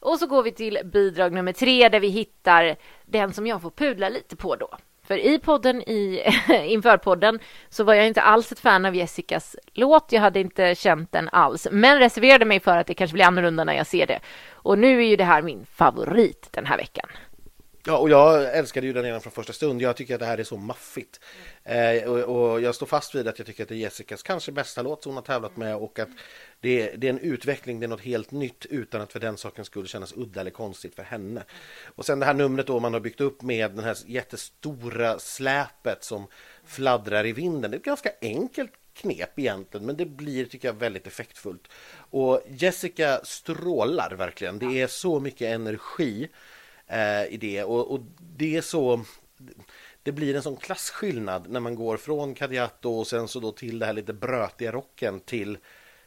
Och 0.00 0.18
så 0.18 0.26
går 0.26 0.42
vi 0.42 0.52
till 0.52 0.78
bidrag 0.84 1.32
nummer 1.32 1.52
tre 1.52 1.88
där 1.88 2.00
vi 2.00 2.08
hittar 2.08 2.76
den 3.06 3.32
som 3.32 3.46
jag 3.46 3.62
får 3.62 3.70
pudla 3.70 4.08
lite 4.08 4.36
på 4.36 4.56
då. 4.56 4.68
För 5.02 5.18
i 5.18 5.38
podden, 5.38 5.82
i, 5.82 6.22
inför 6.66 6.96
podden, 6.96 7.38
så 7.68 7.84
var 7.84 7.94
jag 7.94 8.06
inte 8.06 8.22
alls 8.22 8.52
ett 8.52 8.60
fan 8.60 8.86
av 8.86 8.96
Jessicas 8.96 9.56
låt. 9.72 10.12
Jag 10.12 10.20
hade 10.20 10.40
inte 10.40 10.74
känt 10.74 11.12
den 11.12 11.28
alls, 11.28 11.68
men 11.70 11.98
reserverade 11.98 12.44
mig 12.44 12.60
för 12.60 12.76
att 12.76 12.86
det 12.86 12.94
kanske 12.94 13.14
blir 13.14 13.24
annorlunda 13.24 13.64
när 13.64 13.74
jag 13.74 13.86
ser 13.86 14.06
det. 14.06 14.20
Och 14.52 14.78
nu 14.78 14.98
är 14.98 15.06
ju 15.06 15.16
det 15.16 15.24
här 15.24 15.42
min 15.42 15.66
favorit 15.66 16.48
den 16.50 16.66
här 16.66 16.76
veckan. 16.76 17.08
Ja, 17.86 17.98
och 17.98 18.10
jag 18.10 18.56
älskade 18.56 18.86
ju 18.86 18.92
den 18.92 19.02
redan 19.02 19.20
från 19.20 19.32
första 19.32 19.52
stund. 19.52 19.82
Jag 19.82 19.96
tycker 19.96 20.14
att 20.14 20.20
det 20.20 20.26
här 20.26 20.38
är 20.38 20.44
så 20.44 20.56
maffigt. 20.56 21.20
Eh, 21.64 22.10
och, 22.10 22.18
och, 22.18 22.60
jag 22.60 22.74
står 22.74 22.86
fast 22.86 23.14
vid 23.14 23.28
att 23.28 23.38
jag 23.38 23.46
tycker 23.46 23.62
att 23.62 23.68
det 23.68 23.74
är 23.74 23.78
Jessicas 23.78 24.22
kanske 24.22 24.52
bästa 24.52 24.82
låt 24.82 25.02
som 25.02 25.10
hon 25.10 25.16
har 25.16 25.22
tävlat 25.22 25.56
med 25.56 25.76
och 25.76 25.98
att 25.98 26.08
det 26.60 26.82
är, 26.82 26.96
det 26.96 27.06
är 27.06 27.10
en 27.10 27.18
utveckling, 27.18 27.80
det 27.80 27.86
är 27.86 27.88
något 27.88 28.00
helt 28.00 28.30
nytt 28.30 28.66
utan 28.66 29.00
att 29.00 29.12
för 29.12 29.20
den 29.20 29.36
saken 29.36 29.64
skulle 29.64 29.88
kännas 29.88 30.12
udda 30.16 30.40
eller 30.40 30.50
konstigt 30.50 30.94
för 30.94 31.02
henne. 31.02 31.42
Och 31.84 32.06
sen 32.06 32.20
det 32.20 32.26
här 32.26 32.34
numret 32.34 32.66
då 32.66 32.80
man 32.80 32.92
har 32.92 33.00
byggt 33.00 33.20
upp 33.20 33.42
med 33.42 33.70
den 33.70 33.84
här 33.84 33.96
jättestora 34.06 35.18
släpet 35.18 36.04
som 36.04 36.26
fladdrar 36.64 37.26
i 37.26 37.32
vinden. 37.32 37.70
Det 37.70 37.74
är 37.74 37.78
ett 37.78 37.84
ganska 37.84 38.10
enkelt 38.20 38.72
knep 38.94 39.38
egentligen, 39.38 39.86
men 39.86 39.96
det 39.96 40.06
blir 40.06 40.44
tycker 40.46 40.68
jag 40.68 40.74
väldigt 40.74 41.06
effektfullt. 41.06 41.68
Och 41.94 42.42
Jessica 42.48 43.20
strålar 43.24 44.10
verkligen. 44.10 44.58
Det 44.58 44.80
är 44.80 44.86
så 44.86 45.20
mycket 45.20 45.54
energi 45.54 46.28
eh, 46.92 47.24
i 47.24 47.36
det 47.36 47.64
och, 47.64 47.90
och, 47.90 48.00
det 48.36 48.56
är 48.56 48.60
så 48.60 49.04
det 50.02 50.12
blir 50.12 50.36
en 50.36 50.42
sån 50.42 50.56
klasskillnad 50.56 51.50
när 51.50 51.60
man 51.60 51.74
går 51.74 51.96
från 51.96 52.34
Kadiato 52.34 52.90
och 52.90 53.06
sen 53.06 53.28
så 53.28 53.40
då 53.40 53.52
till 53.52 53.78
det 53.78 53.86
här 53.86 53.92
lite 53.92 54.12
brötiga 54.12 54.72
rocken 54.72 55.20
till 55.20 55.58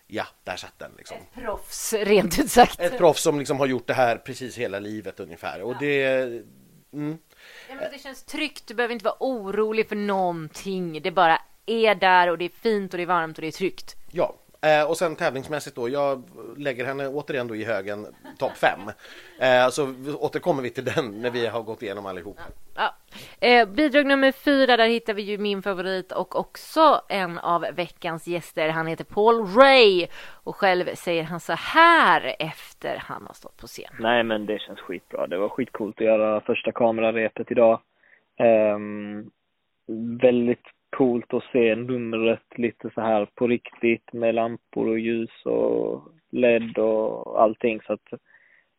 Ja, 0.07 0.27
där 0.43 0.55
satt 0.55 0.79
den 0.79 0.91
liksom. 0.97 1.17
Ett 1.17 1.43
proffs, 1.43 1.93
rent 1.93 2.39
ut 2.39 2.51
sagt. 2.51 2.79
Ett 2.79 2.97
proffs 2.97 3.21
som 3.21 3.39
liksom 3.39 3.59
har 3.59 3.67
gjort 3.67 3.87
det 3.87 3.93
här 3.93 4.17
precis 4.17 4.57
hela 4.57 4.79
livet 4.79 5.19
ungefär. 5.19 5.61
Och 5.61 5.75
det... 5.79 6.03
Mm. 6.93 7.17
Ja, 7.69 7.89
det 7.91 7.99
känns 8.01 8.23
tryggt, 8.23 8.67
du 8.67 8.73
behöver 8.73 8.93
inte 8.93 9.05
vara 9.05 9.17
orolig 9.19 9.89
för 9.89 9.95
någonting. 9.95 11.01
Det 11.01 11.11
bara 11.11 11.41
är 11.65 11.95
där 11.95 12.29
och 12.29 12.37
det 12.37 12.45
är 12.45 12.49
fint 12.49 12.93
och 12.93 12.97
det 12.97 13.03
är 13.03 13.07
varmt 13.07 13.37
och 13.37 13.41
det 13.41 13.47
är 13.47 13.51
tryggt. 13.51 13.95
Ja, 14.11 14.35
Eh, 14.65 14.89
och 14.89 14.97
sen 14.97 15.15
tävlingsmässigt 15.15 15.75
då, 15.75 15.89
jag 15.89 16.23
lägger 16.57 16.85
henne 16.85 17.07
återigen 17.07 17.47
då 17.47 17.56
i 17.56 17.65
högen 17.65 18.06
topp 18.39 18.57
fem. 18.57 18.79
Eh, 19.41 19.69
så 19.69 19.83
återkommer 20.19 20.63
vi 20.63 20.69
till 20.69 20.85
den 20.85 21.21
när 21.21 21.29
vi 21.29 21.47
har 21.47 21.62
gått 21.62 21.83
igenom 21.83 22.06
allihop. 22.06 22.39
Ja. 22.75 22.95
Eh, 23.39 23.69
bidrag 23.69 24.06
nummer 24.06 24.31
fyra, 24.31 24.77
där 24.77 24.88
hittar 24.88 25.13
vi 25.13 25.21
ju 25.21 25.38
min 25.38 25.62
favorit 25.62 26.12
och 26.12 26.39
också 26.39 27.01
en 27.09 27.38
av 27.38 27.66
veckans 27.75 28.28
gäster. 28.28 28.69
Han 28.69 28.87
heter 28.87 29.04
Paul 29.04 29.45
Ray 29.45 30.07
och 30.44 30.56
själv 30.56 30.95
säger 30.95 31.23
han 31.23 31.40
så 31.40 31.54
här 31.54 32.35
efter 32.40 32.97
han 32.97 33.25
har 33.28 33.33
stått 33.33 33.57
på 33.57 33.68
scen. 33.68 33.94
Nej, 33.99 34.23
men 34.23 34.45
det 34.45 34.59
känns 34.59 34.80
skitbra. 34.80 35.28
Det 35.28 35.37
var 35.37 35.49
skitcoolt 35.49 35.95
att 35.95 36.06
göra 36.06 36.42
första 36.42 36.71
kamerarepet 36.71 37.51
idag. 37.51 37.81
Um, 38.75 39.31
väldigt 40.21 40.74
coolt 40.97 41.33
att 41.33 41.44
se 41.52 41.75
numret 41.75 42.57
lite 42.57 42.90
så 42.95 43.02
här 43.02 43.28
på 43.35 43.47
riktigt 43.47 44.14
med 44.14 44.35
lampor 44.35 44.87
och 44.87 44.99
ljus 44.99 45.45
och 45.45 46.02
LED 46.31 46.78
och 46.78 47.42
allting 47.42 47.81
så 47.81 47.94
att 47.94 48.19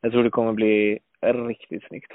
jag 0.01 0.13
tror 0.13 0.25
det 0.25 0.31
kommer 0.31 0.53
bli 0.53 0.99
riktigt 1.21 1.85
snyggt. 1.89 2.13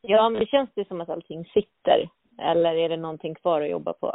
Ja, 0.00 0.28
men 0.28 0.40
det 0.40 0.46
känns 0.46 0.70
det 0.74 0.88
som 0.88 1.00
att 1.00 1.08
allting 1.08 1.44
sitter 1.44 2.08
eller 2.42 2.74
är 2.74 2.88
det 2.88 2.96
någonting 2.96 3.34
kvar 3.34 3.60
att 3.60 3.70
jobba 3.70 3.92
på? 3.92 4.12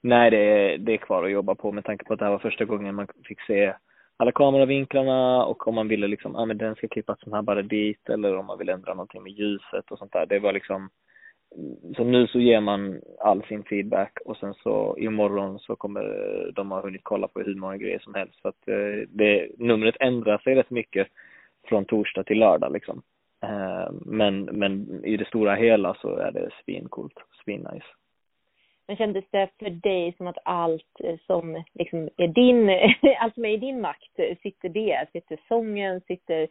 Nej, 0.00 0.30
det 0.30 0.38
är, 0.38 0.78
det 0.78 0.92
är 0.92 0.96
kvar 0.96 1.24
att 1.24 1.30
jobba 1.30 1.54
på 1.54 1.72
med 1.72 1.84
tanke 1.84 2.04
på 2.04 2.12
att 2.12 2.18
det 2.18 2.24
här 2.24 2.32
var 2.32 2.38
första 2.38 2.64
gången 2.64 2.94
man 2.94 3.06
fick 3.24 3.40
se 3.40 3.74
alla 4.16 4.32
kameravinklarna 4.32 5.44
och 5.44 5.68
om 5.68 5.74
man 5.74 5.88
ville 5.88 6.06
liksom, 6.06 6.32
ja 6.34 6.40
ah, 6.40 6.46
men 6.46 6.58
den 6.58 6.74
ska 6.74 6.88
klippas 6.88 7.20
snabbare 7.20 7.62
dit 7.62 8.08
eller 8.08 8.36
om 8.36 8.46
man 8.46 8.58
vill 8.58 8.68
ändra 8.68 8.94
någonting 8.94 9.22
med 9.22 9.32
ljuset 9.32 9.90
och 9.90 9.98
sånt 9.98 10.12
där. 10.12 10.26
Det 10.26 10.38
var 10.38 10.52
liksom 10.52 10.90
så 11.96 12.04
nu 12.04 12.26
så 12.26 12.40
ger 12.40 12.60
man 12.60 13.00
all 13.20 13.42
sin 13.42 13.64
feedback 13.64 14.18
och 14.24 14.36
sen 14.36 14.54
så 14.54 14.96
imorgon 14.98 15.58
så 15.58 15.76
kommer 15.76 16.02
de 16.54 16.70
ha 16.70 16.80
hunnit 16.80 17.04
kolla 17.04 17.28
på 17.28 17.40
hur 17.40 17.54
många 17.54 17.76
grejer 17.76 17.98
som 17.98 18.14
helst. 18.14 18.40
Så 18.42 18.48
att 18.48 18.68
eh, 18.68 19.08
det, 19.08 19.48
numret 19.58 19.96
ändrar 20.00 20.38
sig 20.38 20.54
rätt 20.54 20.70
mycket 20.70 21.08
från 21.68 21.84
torsdag 21.84 22.24
till 22.24 22.38
lördag 22.38 22.72
liksom. 22.72 23.02
Eh, 23.42 23.90
men, 23.92 24.44
men 24.44 25.04
i 25.04 25.16
det 25.16 25.26
stora 25.26 25.54
hela 25.54 25.94
så 25.94 26.16
är 26.16 26.32
det 26.32 26.50
svincoolt, 26.64 27.18
svinnice. 27.44 27.86
Men 28.86 28.96
kändes 28.96 29.24
det 29.30 29.48
för 29.58 29.70
dig 29.70 30.14
som 30.16 30.26
att 30.26 30.38
allt 30.44 31.00
eh, 31.04 31.16
som 31.26 31.64
liksom 31.74 32.08
är 32.16 32.28
din, 32.28 32.70
allt 33.20 33.34
som 33.34 33.44
är 33.44 33.52
i 33.52 33.56
din 33.56 33.80
makt, 33.80 34.16
sitter 34.42 34.68
det? 34.68 35.06
Sitter 35.12 35.40
sången, 35.48 36.00
sitter 36.00 36.48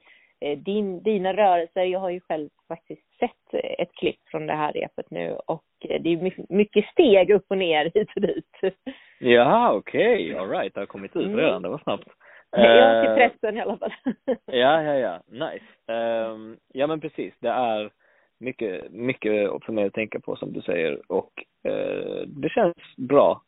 din, 0.57 1.03
dina 1.03 1.33
rörelser. 1.33 1.83
Jag 1.83 1.99
har 1.99 2.09
ju 2.09 2.19
själv 2.19 2.49
faktiskt 2.67 3.01
sett 3.19 3.63
ett 3.79 3.93
klipp 3.93 4.19
från 4.31 4.47
det 4.47 4.53
här 4.53 4.73
repet 4.73 5.11
nu 5.11 5.37
och 5.47 5.63
eh, 5.89 6.01
det 6.01 6.13
är 6.13 6.33
mycket 6.53 6.85
steg 6.85 7.29
upp 7.29 7.45
och 7.49 7.57
ner 7.57 7.91
hit 7.93 8.09
och 8.15 8.21
dit. 8.21 8.51
Ja, 9.19 9.73
okej, 9.73 10.33
okay. 10.33 10.33
alright, 10.33 10.73
det 10.73 10.81
har 10.81 10.85
kommit 10.85 11.15
ut 11.15 11.25
mm. 11.25 11.37
redan, 11.37 11.61
det 11.61 11.69
var 11.69 11.77
snabbt. 11.77 12.07
Ja, 12.51 13.01
till 13.01 13.11
eh, 13.11 13.15
pressen 13.15 13.57
i 13.57 13.61
alla 13.61 13.77
fall. 13.77 13.91
ja, 14.45 14.83
ja, 14.83 14.93
ja, 14.93 15.21
nice. 15.27 15.93
Um, 16.31 16.57
ja 16.73 16.87
men 16.87 16.99
precis, 16.99 17.33
det 17.39 17.49
är 17.49 17.91
mycket, 18.39 18.91
mycket 18.91 19.49
för 19.65 19.71
mig 19.71 19.85
att 19.85 19.93
tänka 19.93 20.19
på 20.19 20.35
som 20.35 20.53
du 20.53 20.61
säger 20.61 21.11
och 21.11 21.31
uh, 21.67 22.27
det 22.27 22.49
känns 22.49 22.95
bra. 22.97 23.41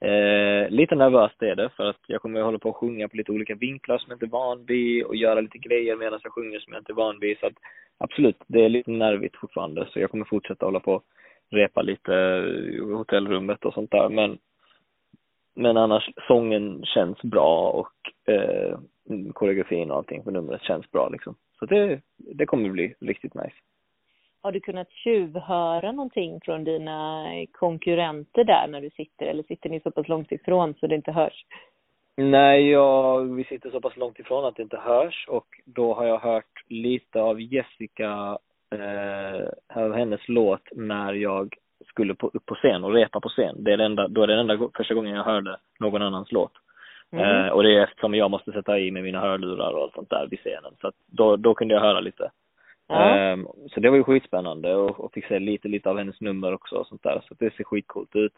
Eh, 0.00 0.70
lite 0.70 0.94
nervöst 0.94 1.42
är 1.42 1.56
det 1.56 1.68
för 1.76 1.84
att 1.84 2.00
jag 2.06 2.22
kommer 2.22 2.40
att 2.40 2.46
hålla 2.46 2.58
på 2.58 2.70
att 2.70 2.76
sjunga 2.76 3.08
på 3.08 3.16
lite 3.16 3.32
olika 3.32 3.54
vinklar 3.54 3.98
som 3.98 4.10
jag 4.10 4.16
inte 4.16 4.26
är 4.26 4.40
van 4.40 4.64
vid 4.64 5.04
och 5.04 5.16
göra 5.16 5.40
lite 5.40 5.58
grejer 5.58 5.96
medan 5.96 6.20
jag 6.22 6.32
sjunger 6.32 6.60
som 6.60 6.72
jag 6.72 6.80
inte 6.80 6.92
är 6.92 6.94
van 6.94 7.20
vid. 7.20 7.38
Så 7.38 7.46
att 7.46 7.54
absolut, 7.98 8.36
det 8.46 8.64
är 8.64 8.68
lite 8.68 8.90
nervigt 8.90 9.36
fortfarande 9.36 9.88
så 9.92 10.00
jag 10.00 10.10
kommer 10.10 10.24
fortsätta 10.24 10.66
hålla 10.66 10.80
på 10.80 10.92
och 10.92 11.04
repa 11.50 11.82
lite 11.82 12.12
i 12.12 12.78
hotellrummet 12.78 13.64
och 13.64 13.74
sånt 13.74 13.90
där. 13.90 14.08
Men, 14.08 14.38
men 15.54 15.76
annars, 15.76 16.10
sången 16.26 16.84
känns 16.84 17.22
bra 17.22 17.70
och 17.70 18.32
eh, 18.32 18.78
koreografin 19.32 19.90
och 19.90 19.96
allting 19.96 20.22
på 20.22 20.30
numret 20.30 20.62
känns 20.62 20.90
bra 20.90 21.08
liksom. 21.08 21.34
Så 21.58 21.66
det, 21.66 22.00
det 22.16 22.46
kommer 22.46 22.70
bli 22.70 22.94
riktigt 23.00 23.34
nice. 23.34 23.56
Har 24.46 24.52
du 24.52 24.60
kunnat 24.60 24.90
tjuvhöra 24.90 25.92
någonting 25.92 26.40
från 26.44 26.64
dina 26.64 27.26
konkurrenter 27.52 28.44
där 28.44 28.68
när 28.68 28.80
du 28.80 28.90
sitter 28.90 29.26
eller 29.26 29.42
sitter 29.42 29.70
ni 29.70 29.80
så 29.80 29.90
pass 29.90 30.08
långt 30.08 30.32
ifrån 30.32 30.74
så 30.74 30.86
det 30.86 30.94
inte 30.94 31.12
hörs? 31.12 31.44
Nej, 32.16 32.70
jag, 32.70 33.34
vi 33.34 33.44
sitter 33.44 33.70
så 33.70 33.80
pass 33.80 33.96
långt 33.96 34.18
ifrån 34.18 34.44
att 34.44 34.56
det 34.56 34.62
inte 34.62 34.76
hörs 34.76 35.26
och 35.28 35.46
då 35.64 35.94
har 35.94 36.06
jag 36.06 36.18
hört 36.18 36.64
lite 36.68 37.20
av 37.20 37.40
Jessica, 37.40 38.38
eh, 38.74 39.82
av 39.82 39.92
hennes 39.92 40.28
låt 40.28 40.68
när 40.72 41.12
jag 41.12 41.54
skulle 41.88 42.14
på, 42.14 42.30
upp 42.34 42.46
på 42.46 42.54
scen 42.54 42.84
och 42.84 42.92
repa 42.92 43.20
på 43.20 43.28
scen. 43.28 43.64
Det 43.64 43.72
är 43.72 43.78
enda, 43.78 44.08
då 44.08 44.22
är 44.22 44.26
det 44.26 44.36
den 44.36 44.50
enda 44.50 44.68
första 44.76 44.94
gången 44.94 45.14
jag 45.14 45.24
hörde 45.24 45.56
någon 45.80 46.02
annans 46.02 46.32
låt. 46.32 46.52
Mm. 47.12 47.24
Eh, 47.24 47.48
och 47.48 47.62
det 47.62 47.76
är 47.76 47.84
eftersom 47.84 48.14
jag 48.14 48.30
måste 48.30 48.52
sätta 48.52 48.78
i 48.78 48.90
med 48.90 49.02
mina 49.02 49.20
hörlurar 49.20 49.72
och 49.72 49.82
allt 49.82 49.94
sånt 49.94 50.10
där 50.10 50.26
vid 50.30 50.38
scenen. 50.38 50.72
Så 50.80 50.88
att 50.88 50.94
då, 51.06 51.36
då 51.36 51.54
kunde 51.54 51.74
jag 51.74 51.80
höra 51.80 52.00
lite. 52.00 52.30
Ja. 52.88 53.32
Um, 53.32 53.48
så 53.74 53.80
det 53.80 53.90
var 53.90 53.96
ju 53.96 54.04
skitspännande 54.04 54.74
och, 54.74 55.00
och 55.00 55.12
fick 55.12 55.26
se 55.26 55.38
lite, 55.38 55.68
lite 55.68 55.90
av 55.90 55.98
hennes 55.98 56.20
nummer 56.20 56.54
också 56.54 56.74
och 56.74 56.86
sånt 56.86 57.02
där. 57.02 57.22
Så 57.28 57.34
det 57.38 57.54
ser 57.56 57.64
skitcoolt 57.64 58.16
ut. 58.16 58.32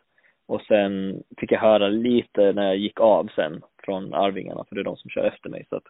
Och 0.46 0.62
sen 0.62 1.22
fick 1.38 1.52
jag 1.52 1.60
höra 1.60 1.88
lite 1.88 2.52
när 2.52 2.66
jag 2.66 2.76
gick 2.76 3.00
av 3.00 3.28
sen 3.34 3.62
från 3.84 4.14
Arvingarna, 4.14 4.64
för 4.68 4.74
det 4.74 4.80
är 4.80 4.84
de 4.84 4.96
som 4.96 5.10
kör 5.10 5.24
efter 5.24 5.50
mig. 5.50 5.66
Så 5.68 5.76
att, 5.76 5.84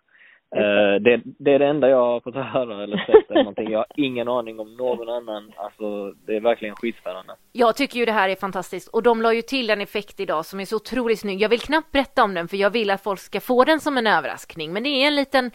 uh, 0.56 1.02
det, 1.02 1.20
det, 1.24 1.52
är 1.52 1.58
det 1.58 1.66
enda 1.66 1.88
jag 1.88 1.96
har 1.96 2.20
fått 2.20 2.34
höra 2.34 2.82
eller 2.82 2.96
sett 2.96 3.30
eller 3.30 3.42
någonting. 3.42 3.70
Jag 3.70 3.78
har 3.78 3.86
ingen 3.96 4.28
aning 4.28 4.60
om 4.60 4.76
någon 4.76 5.08
annan. 5.08 5.52
Alltså, 5.56 6.12
det 6.26 6.36
är 6.36 6.40
verkligen 6.40 6.74
skitspännande. 6.74 7.32
Jag 7.52 7.76
tycker 7.76 7.98
ju 7.98 8.04
det 8.04 8.12
här 8.12 8.28
är 8.28 8.36
fantastiskt 8.36 8.88
och 8.88 9.02
de 9.02 9.22
la 9.22 9.32
ju 9.32 9.42
till 9.42 9.70
en 9.70 9.80
effekt 9.80 10.20
idag 10.20 10.46
som 10.46 10.60
är 10.60 10.64
så 10.64 10.76
otroligt 10.76 11.20
snygg. 11.20 11.42
Jag 11.42 11.48
vill 11.48 11.60
knappt 11.60 11.92
berätta 11.92 12.24
om 12.24 12.34
den 12.34 12.48
för 12.48 12.56
jag 12.56 12.70
vill 12.70 12.90
att 12.90 13.02
folk 13.02 13.20
ska 13.20 13.40
få 13.40 13.64
den 13.64 13.80
som 13.80 13.98
en 13.98 14.06
överraskning. 14.06 14.72
Men 14.72 14.82
det 14.82 14.88
är 14.88 15.06
en 15.06 15.16
liten 15.16 15.50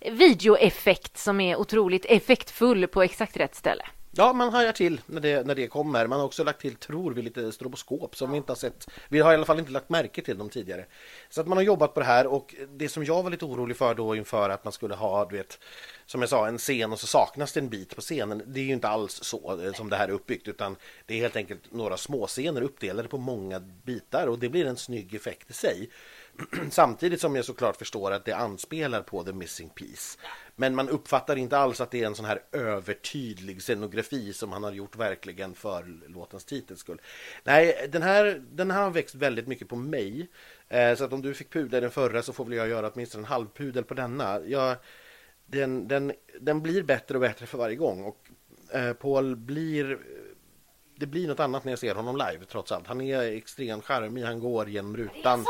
videoeffekt 0.00 1.18
som 1.18 1.40
är 1.40 1.56
otroligt 1.56 2.04
effektfull 2.04 2.86
på 2.86 3.02
exakt 3.02 3.36
rätt 3.36 3.54
ställe. 3.54 3.84
Ja, 4.12 4.32
man 4.32 4.52
hajar 4.52 4.72
till 4.72 5.00
när 5.06 5.20
det, 5.20 5.46
när 5.46 5.54
det 5.54 5.66
kommer. 5.66 6.06
Man 6.06 6.18
har 6.18 6.26
också 6.26 6.44
lagt 6.44 6.60
till, 6.60 6.74
tror 6.74 7.12
vi, 7.12 7.22
lite 7.22 7.52
stroboskop 7.52 8.16
som 8.16 8.30
vi 8.30 8.36
inte 8.36 8.50
har 8.50 8.56
sett. 8.56 8.88
Vi 9.08 9.20
har 9.20 9.32
i 9.32 9.34
alla 9.34 9.44
fall 9.44 9.58
inte 9.58 9.70
lagt 9.70 9.88
märke 9.88 10.22
till 10.22 10.38
dem 10.38 10.48
tidigare. 10.48 10.84
Så 11.28 11.40
att 11.40 11.46
man 11.46 11.58
har 11.58 11.62
jobbat 11.62 11.94
på 11.94 12.00
det 12.00 12.06
här 12.06 12.26
och 12.26 12.54
det 12.68 12.88
som 12.88 13.04
jag 13.04 13.22
var 13.22 13.30
lite 13.30 13.44
orolig 13.44 13.76
för 13.76 13.94
då 13.94 14.16
inför 14.16 14.50
att 14.50 14.64
man 14.64 14.72
skulle 14.72 14.94
ha, 14.94 15.24
du 15.24 15.36
vet, 15.36 15.58
som 16.06 16.20
jag 16.20 16.30
sa, 16.30 16.48
en 16.48 16.58
scen 16.58 16.92
och 16.92 17.00
så 17.00 17.06
saknas 17.06 17.52
det 17.52 17.60
en 17.60 17.68
bit 17.68 17.94
på 17.94 18.00
scenen. 18.00 18.42
Det 18.46 18.60
är 18.60 18.64
ju 18.64 18.72
inte 18.72 18.88
alls 18.88 19.20
så 19.22 19.62
eh, 19.62 19.72
som 19.72 19.90
det 19.90 19.96
här 19.96 20.08
är 20.08 20.12
uppbyggt 20.12 20.48
utan 20.48 20.76
det 21.06 21.14
är 21.14 21.18
helt 21.18 21.36
enkelt 21.36 21.72
några 21.72 21.96
småscener 21.96 22.62
uppdelade 22.62 23.08
på 23.08 23.18
många 23.18 23.60
bitar 23.60 24.26
och 24.26 24.38
det 24.38 24.48
blir 24.48 24.66
en 24.66 24.76
snygg 24.76 25.14
effekt 25.14 25.50
i 25.50 25.52
sig. 25.52 25.90
Samtidigt 26.70 27.20
som 27.20 27.36
jag 27.36 27.44
såklart 27.44 27.76
förstår 27.76 28.10
att 28.10 28.24
det 28.24 28.32
anspelar 28.32 29.02
på 29.02 29.24
The 29.24 29.32
Missing 29.32 29.68
Piece. 29.68 30.18
Men 30.56 30.74
man 30.74 30.88
uppfattar 30.88 31.36
inte 31.36 31.58
alls 31.58 31.80
att 31.80 31.90
det 31.90 32.02
är 32.02 32.06
en 32.06 32.14
sån 32.14 32.24
här 32.24 32.42
övertydlig 32.52 33.62
scenografi 33.62 34.32
som 34.32 34.52
han 34.52 34.64
har 34.64 34.72
gjort 34.72 34.96
verkligen 34.96 35.54
för 35.54 36.08
låtens 36.08 36.44
titels 36.44 36.80
skull. 36.80 37.00
Nej, 37.44 37.88
den 37.92 38.02
här, 38.02 38.42
den 38.50 38.70
här 38.70 38.82
har 38.82 38.90
växt 38.90 39.14
väldigt 39.14 39.46
mycket 39.46 39.68
på 39.68 39.76
mig. 39.76 40.28
Eh, 40.68 40.94
så 40.94 41.04
att 41.04 41.12
om 41.12 41.22
du 41.22 41.34
fick 41.34 41.52
pudla 41.52 41.80
den 41.80 41.90
förra 41.90 42.22
så 42.22 42.32
får 42.32 42.44
väl 42.44 42.54
jag 42.54 42.68
göra 42.68 42.90
åtminstone 42.94 43.22
en 43.22 43.28
halvpudel 43.28 43.84
på 43.84 43.94
denna. 43.94 44.40
Jag, 44.40 44.76
den, 45.46 45.88
den, 45.88 46.12
den 46.40 46.62
blir 46.62 46.82
bättre 46.82 47.14
och 47.14 47.20
bättre 47.20 47.46
för 47.46 47.58
varje 47.58 47.76
gång. 47.76 48.04
Och 48.04 48.28
eh, 48.72 48.92
Paul 48.92 49.36
blir 49.36 49.98
det 51.00 51.06
blir 51.06 51.28
något 51.28 51.40
annat 51.40 51.64
när 51.64 51.72
jag 51.72 51.78
ser 51.78 51.94
honom 51.94 52.16
live 52.16 52.44
trots 52.44 52.72
allt. 52.72 52.86
Han 52.86 53.00
är 53.00 53.22
extremt 53.22 53.84
charmig, 53.84 54.22
han 54.22 54.40
går 54.40 54.68
genom 54.68 54.96
rutan. 54.96 55.44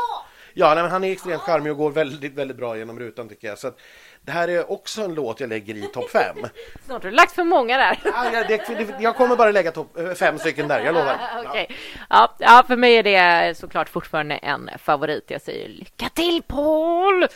Ja, 0.53 0.73
nej, 0.73 0.83
men 0.83 0.91
han 0.91 1.03
är 1.03 1.11
extremt 1.11 1.41
charmig 1.41 1.71
och 1.71 1.77
går 1.77 1.91
väldigt, 1.91 2.33
väldigt 2.33 2.57
bra 2.57 2.77
genom 2.77 2.99
rutan 2.99 3.29
tycker 3.29 3.47
jag. 3.47 3.57
Så 3.57 3.67
att, 3.67 3.79
det 4.21 4.31
här 4.31 4.47
är 4.47 4.71
också 4.71 5.01
en 5.01 5.13
låt 5.13 5.39
jag 5.39 5.49
lägger 5.49 5.75
i 5.75 5.81
topp 5.81 6.09
fem. 6.09 6.35
Snart 6.85 7.03
har 7.03 7.09
du 7.09 7.15
lagt 7.15 7.31
för 7.31 7.43
många 7.43 7.77
där. 7.77 7.99
Ja, 8.03 8.43
det, 8.47 8.57
det, 8.67 8.95
jag 8.99 9.15
kommer 9.15 9.35
bara 9.35 9.51
lägga 9.51 9.71
top, 9.71 9.97
eh, 9.97 10.11
fem 10.11 10.39
stycken 10.39 10.67
där, 10.67 10.79
jag 10.79 10.95
lovar. 10.95 11.17
okay. 11.49 11.67
ja, 12.09 12.35
ja, 12.39 12.63
för 12.67 12.75
mig 12.75 12.95
är 12.95 13.03
det 13.03 13.57
såklart 13.57 13.89
fortfarande 13.89 14.35
en 14.35 14.69
favorit. 14.77 15.25
Jag 15.27 15.41
säger 15.41 15.69
lycka 15.69 16.09
till 16.09 16.43
Paul! 16.47 17.27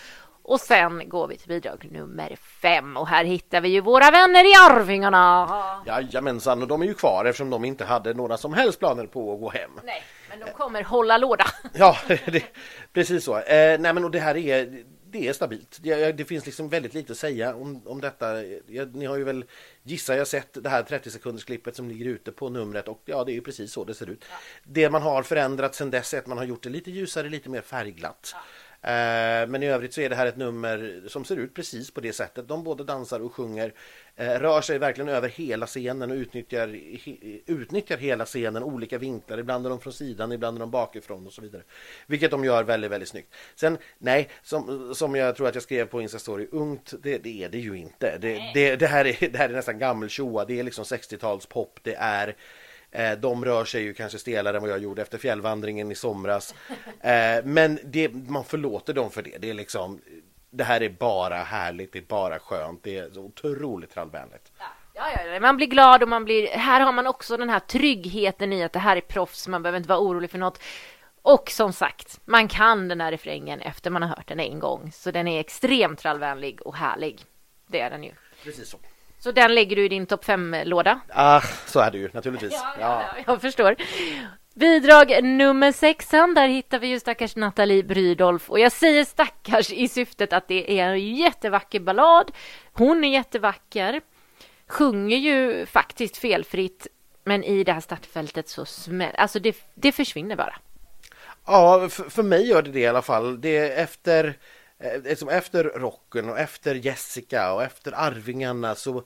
Och 0.48 0.60
sen 0.60 1.10
går 1.10 1.27
vi 1.27 1.38
till 1.38 1.48
bidrag 1.48 1.88
nummer 1.91 2.36
fem 2.62 2.98
och 2.98 3.07
här 3.07 3.25
hittar 3.25 3.62
vi 3.62 3.69
ju 3.69 3.81
våra 3.81 4.12
vänner 4.12 4.43
i 4.43 4.53
Arvingarna. 4.72 5.50
Jajamensan, 5.86 6.62
och 6.62 6.67
de 6.67 6.81
är 6.81 6.86
ju 6.86 6.93
kvar 6.93 7.25
eftersom 7.25 7.50
de 7.50 7.65
inte 7.65 7.86
hade 7.86 8.13
några 8.13 8.38
som 8.38 8.53
helst 8.53 8.79
planer 8.79 9.05
på 9.05 9.34
att 9.34 9.39
gå 9.39 9.50
hem. 9.50 9.72
Nej, 9.84 10.03
men 10.39 10.48
de 10.48 10.54
kommer 10.54 10.84
hålla 10.84 11.18
låda. 11.18 11.46
Ja, 11.74 11.98
det, 12.08 12.44
precis 12.94 13.24
så. 13.24 13.38
Eh, 13.38 13.80
nej, 13.80 13.94
men 13.94 14.04
och 14.04 14.12
det 14.12 14.20
här 14.20 14.38
är 14.38 14.84
det 15.12 15.27
är 15.27 15.34
stabilt. 15.34 15.80
Det, 15.82 16.12
det, 16.12 16.25
finns 16.25 16.46
liksom 16.46 16.70
väldigt 16.70 16.94
lite 16.94 17.12
att 17.12 17.18
säga 17.18 17.56
om, 17.56 17.82
om 17.88 18.01
detta. 18.01 18.44
Jag, 18.68 18.96
ni 18.96 19.06
har 19.06 19.18
ju 19.18 19.24
väl, 19.24 19.46
gissar 19.84 20.15
jag, 20.15 20.27
sett 20.27 20.63
det 20.63 20.70
här 20.70 20.84
30 20.84 21.12
sekunders 21.12 21.46
klippet 21.46 21.75
som 21.75 21.89
ligger 21.89 22.06
ute 22.06 22.32
på 22.32 22.50
numret 22.50 22.88
och 22.88 23.01
ja, 23.06 23.24
det 23.24 23.32
är 23.32 23.34
ju 23.34 23.42
precis 23.42 23.72
så 23.72 23.84
det 23.84 23.94
ser 23.94 24.10
ut. 24.10 24.25
Ja. 24.30 24.36
Det 24.63 24.89
man 24.89 25.01
har 25.01 25.24
förändrat 25.24 25.75
sedan 25.75 25.92
dess 25.92 26.13
är 26.13 26.18
att 26.18 26.27
man 26.27 26.38
har 26.38 26.46
gjort 26.46 26.63
det 26.63 26.70
lite 26.70 26.92
ljusare, 26.92 27.30
lite 27.30 27.50
mer 27.50 27.62
färgglatt. 27.62 28.32
Ja. 28.34 28.39
Eh, 28.86 29.48
men 29.48 29.63
i 29.63 29.68
övrigt 29.68 29.94
så 29.94 30.01
är 30.01 30.10
det 30.10 30.15
här 30.15 30.25
ett 30.25 30.38
nummer 30.38 31.01
som 31.08 31.25
ser 31.25 31.36
ut 31.36 31.54
precis 31.54 31.92
på 31.92 32.01
det 32.01 32.13
sättet. 32.13 32.48
De 32.48 32.63
både 32.63 32.84
dansar 32.84 33.20
och 33.20 33.34
sjunger, 33.34 33.74
eh, 34.15 34.39
rör 34.39 34.62
sig 34.62 34.77
verkligen 34.77 35.10
över 35.10 35.30
hela 35.30 35.65
scenen 35.65 36.12
och 36.12 36.15
utnyttjar, 36.15 36.68
utnyttjar 37.46 37.98
hela 37.98 38.25
scenen, 38.25 38.63
olika 38.63 38.98
vinklar. 38.98 39.38
Ibland 39.38 39.65
är 39.65 39.70
de 39.70 39.80
från 39.80 39.94
sidan, 39.94 40.32
ibland 40.32 40.58
är 40.58 40.60
de 40.60 40.72
bakifrån 40.72 41.27
och 41.27 41.34
så 41.34 41.42
vidare. 41.42 41.63
Vilket 42.08 42.32
de 42.32 42.46
gör 42.46 42.63
väldigt, 42.63 42.92
väldigt 42.92 43.10
snyggt. 43.10 43.34
Sen, 43.56 43.77
nej, 43.98 44.30
som, 44.44 44.96
som 44.96 45.15
jag 45.15 45.36
tror 45.36 45.48
att 45.48 45.56
jag 45.56 45.63
skrev 45.63 45.86
på 45.86 46.01
Insta 46.01 46.20
Story, 46.20 46.48
ungt, 46.51 46.94
det, 47.04 47.18
det 47.18 47.44
är 47.44 47.50
det 47.50 47.60
ju 47.60 47.77
inte. 47.77 48.18
Det, 48.18 48.51
det, 48.54 48.75
det, 48.75 48.88
här, 48.88 49.06
är, 49.06 49.30
det 49.32 49.38
här 49.38 49.50
är 49.50 49.54
nästan 49.54 49.80
gammeltjoa, 49.80 50.46
det 50.46 50.60
är 50.60 50.63
liksom 50.63 50.84
60-talspop, 50.84 51.80
det 51.84 51.96
är 51.96 52.36
de 53.18 53.46
rör 53.46 53.66
sig 53.66 53.84
ju 53.84 53.94
kanske 53.94 54.20
stelare 54.20 54.58
än 54.58 54.64
vad 54.64 54.72
jag 54.72 54.80
gjorde 54.80 55.02
efter 55.02 55.18
fjällvandringen 55.18 55.92
i 55.92 55.96
somras. 55.96 56.56
Eh, 57.02 57.44
men 57.44 57.80
det, 57.84 58.14
man 58.14 58.46
förlåter 58.46 58.94
dem 58.94 59.12
för 59.12 59.22
det. 59.22 59.38
Det 59.38 59.50
är 59.50 59.54
liksom 59.54 60.02
det 60.50 60.64
här 60.64 60.84
är 60.84 60.90
bara 60.90 61.36
härligt, 61.36 61.94
det 61.94 62.00
är 62.00 62.04
bara 62.04 62.40
skönt, 62.40 62.84
det 62.84 62.98
är 62.98 63.10
så 63.10 63.22
otroligt 63.22 63.94
trallvänligt. 63.94 64.52
Ja. 64.60 64.66
Ja, 64.98 65.12
ja, 65.12 65.40
man 65.40 65.58
blir 65.58 65.68
glad 65.68 66.04
och 66.04 66.10
man 66.10 66.25
blir... 66.25 66.48
Här 66.48 66.82
har 66.82 66.92
man 66.92 67.08
också 67.08 67.38
den 67.38 67.50
här 67.50 67.60
tryggheten 67.60 68.54
i 68.54 68.64
att 68.64 68.74
det 68.74 68.80
här 68.80 68.98
är 68.98 69.02
proffs, 69.02 69.48
man 69.48 69.64
behöver 69.64 69.78
inte 69.78 69.90
vara 69.90 70.00
orolig 70.00 70.32
för 70.32 70.38
något. 70.38 70.62
Och 71.22 71.50
som 71.50 71.74
sagt, 71.74 72.20
man 72.25 72.48
kan 72.48 72.88
den 72.88 73.02
här 73.02 73.12
refrängen 73.12 73.62
efter 73.62 73.92
man 73.92 74.02
har 74.02 74.10
hört 74.10 74.28
den 74.28 74.40
en 74.40 74.60
gång, 74.60 74.92
så 74.94 75.12
den 75.12 75.28
är 75.28 75.40
extremt 75.40 76.00
trallvänlig 76.00 76.62
och 76.62 76.75
härlig. 76.75 77.25
Det 77.68 77.80
är 77.80 77.90
den 77.90 78.04
ju. 78.04 78.12
Precis 78.44 78.70
så. 78.70 78.78
Så 79.25 79.32
den 79.32 79.55
lägger 79.55 79.75
du 79.75 79.86
i 79.86 79.88
din 79.88 80.05
topp 80.05 80.25
5-låda? 80.25 81.00
Ah, 81.10 81.41
så 81.65 81.79
är 81.79 81.91
det 81.91 81.98
ju 81.98 82.10
naturligtvis. 82.13 82.53
Ja, 82.53 82.75
ja, 82.79 83.03
ja. 83.17 83.24
jag 83.27 83.41
förstår. 83.41 83.75
Bidrag 84.55 85.24
nummer 85.24 85.72
sexan, 85.72 86.34
där 86.34 86.48
hittar 86.48 86.79
vi 86.79 86.88
ju 86.88 87.00
stackars 87.00 87.36
Nathalie 87.36 87.84
Brydolf. 87.84 88.50
Och 88.50 88.60
jag 88.60 88.72
säger 88.72 89.03
stackars 89.05 89.72
i 89.72 89.88
syftet 89.88 90.34
att 90.34 90.48
det 90.48 90.79
är 90.79 90.89
en 90.89 91.15
jättevacker 91.15 91.79
ballad. 91.79 92.32
Hon 92.74 93.03
är 93.03 93.10
jättevacker, 93.10 94.01
sjunger 94.67 95.17
ju 95.17 95.65
faktiskt 95.65 96.17
felfritt, 96.17 96.88
men 97.24 97.44
i 97.44 97.63
det 97.63 97.74
här 97.74 97.82
startfältet 97.82 98.50
så 98.50 98.65
smäller... 98.65 99.20
Alltså 99.20 99.39
det, 99.39 99.55
det 99.75 99.91
försvinner 99.91 100.36
bara. 100.36 100.55
Ja, 101.46 101.89
för, 101.89 102.10
för 102.10 102.24
mig 102.24 102.48
gör 102.48 102.62
det 102.62 102.72
det 102.72 102.79
i 102.79 102.88
alla 102.88 103.01
fall. 103.01 103.41
Det 103.41 103.58
är 103.58 103.84
efter 103.84 104.38
liksom 105.03 105.29
efter 105.29 105.63
rocken 105.63 106.29
och 106.29 106.39
efter 106.39 106.75
Jessica 106.75 107.53
och 107.53 107.63
efter 107.63 107.91
Arvingarna 107.91 108.75
så 108.75 109.03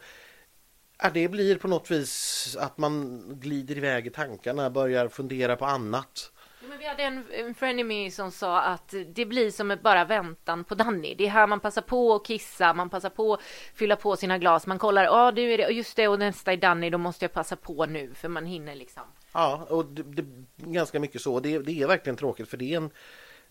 ja, 1.02 1.10
det 1.14 1.28
blir 1.28 1.58
på 1.58 1.68
något 1.68 1.92
vis 1.92 2.58
att 2.60 2.78
man 2.78 3.24
glider 3.40 3.78
iväg 3.78 4.08
i 4.08 4.10
tankarna, 4.10 4.70
börjar 4.70 5.08
fundera 5.08 5.56
på 5.56 5.66
annat. 5.66 6.32
men 6.62 6.78
vi 6.78 6.88
hade 6.88 7.04
en, 7.04 7.26
en 7.32 7.56
frenemy 7.56 8.12
som 8.12 8.32
sa 8.32 8.62
att 8.62 8.94
det 9.08 9.26
blir 9.26 9.52
som 9.52 9.72
ett 9.72 9.82
bara 9.82 10.06
väntan 10.06 10.64
på 10.64 10.76
Danny. 10.76 11.16
Det 11.16 11.26
är 11.26 11.30
här 11.30 11.48
man 11.48 11.60
passar 11.60 11.82
på 11.82 12.16
att 12.16 12.26
kissa, 12.26 12.74
man 12.74 12.90
passar 12.90 13.10
på 13.10 13.34
att 13.34 13.42
fylla 13.74 13.96
på 13.96 14.16
sina 14.16 14.38
glas. 14.38 14.68
Man 14.68 14.80
kollar, 14.80 15.04
ja 15.04 15.12
ah, 15.12 15.32
det 15.32 15.42
är 15.42 15.58
det, 15.58 15.74
just 15.74 15.96
det 15.96 16.08
och 16.08 16.20
nästa 16.20 16.54
är 16.54 16.58
Danny, 16.58 16.90
då 16.90 16.98
måste 16.98 17.26
jag 17.26 17.34
passa 17.34 17.56
på 17.56 17.86
nu 17.86 18.14
för 18.14 18.30
man 18.30 18.46
hinner 18.46 18.76
liksom. 18.76 19.04
Ja, 19.34 19.68
och 19.70 19.86
det, 19.86 20.04
det 20.04 20.26
ganska 20.58 21.00
mycket 21.00 21.22
så. 21.22 21.40
Det, 21.40 21.60
det 21.60 21.82
är 21.82 21.88
verkligen 21.88 22.18
tråkigt 22.18 22.50
för 22.50 22.58
det 22.58 22.74
är 22.74 22.78
en 22.78 22.92
Eh, 22.92 22.94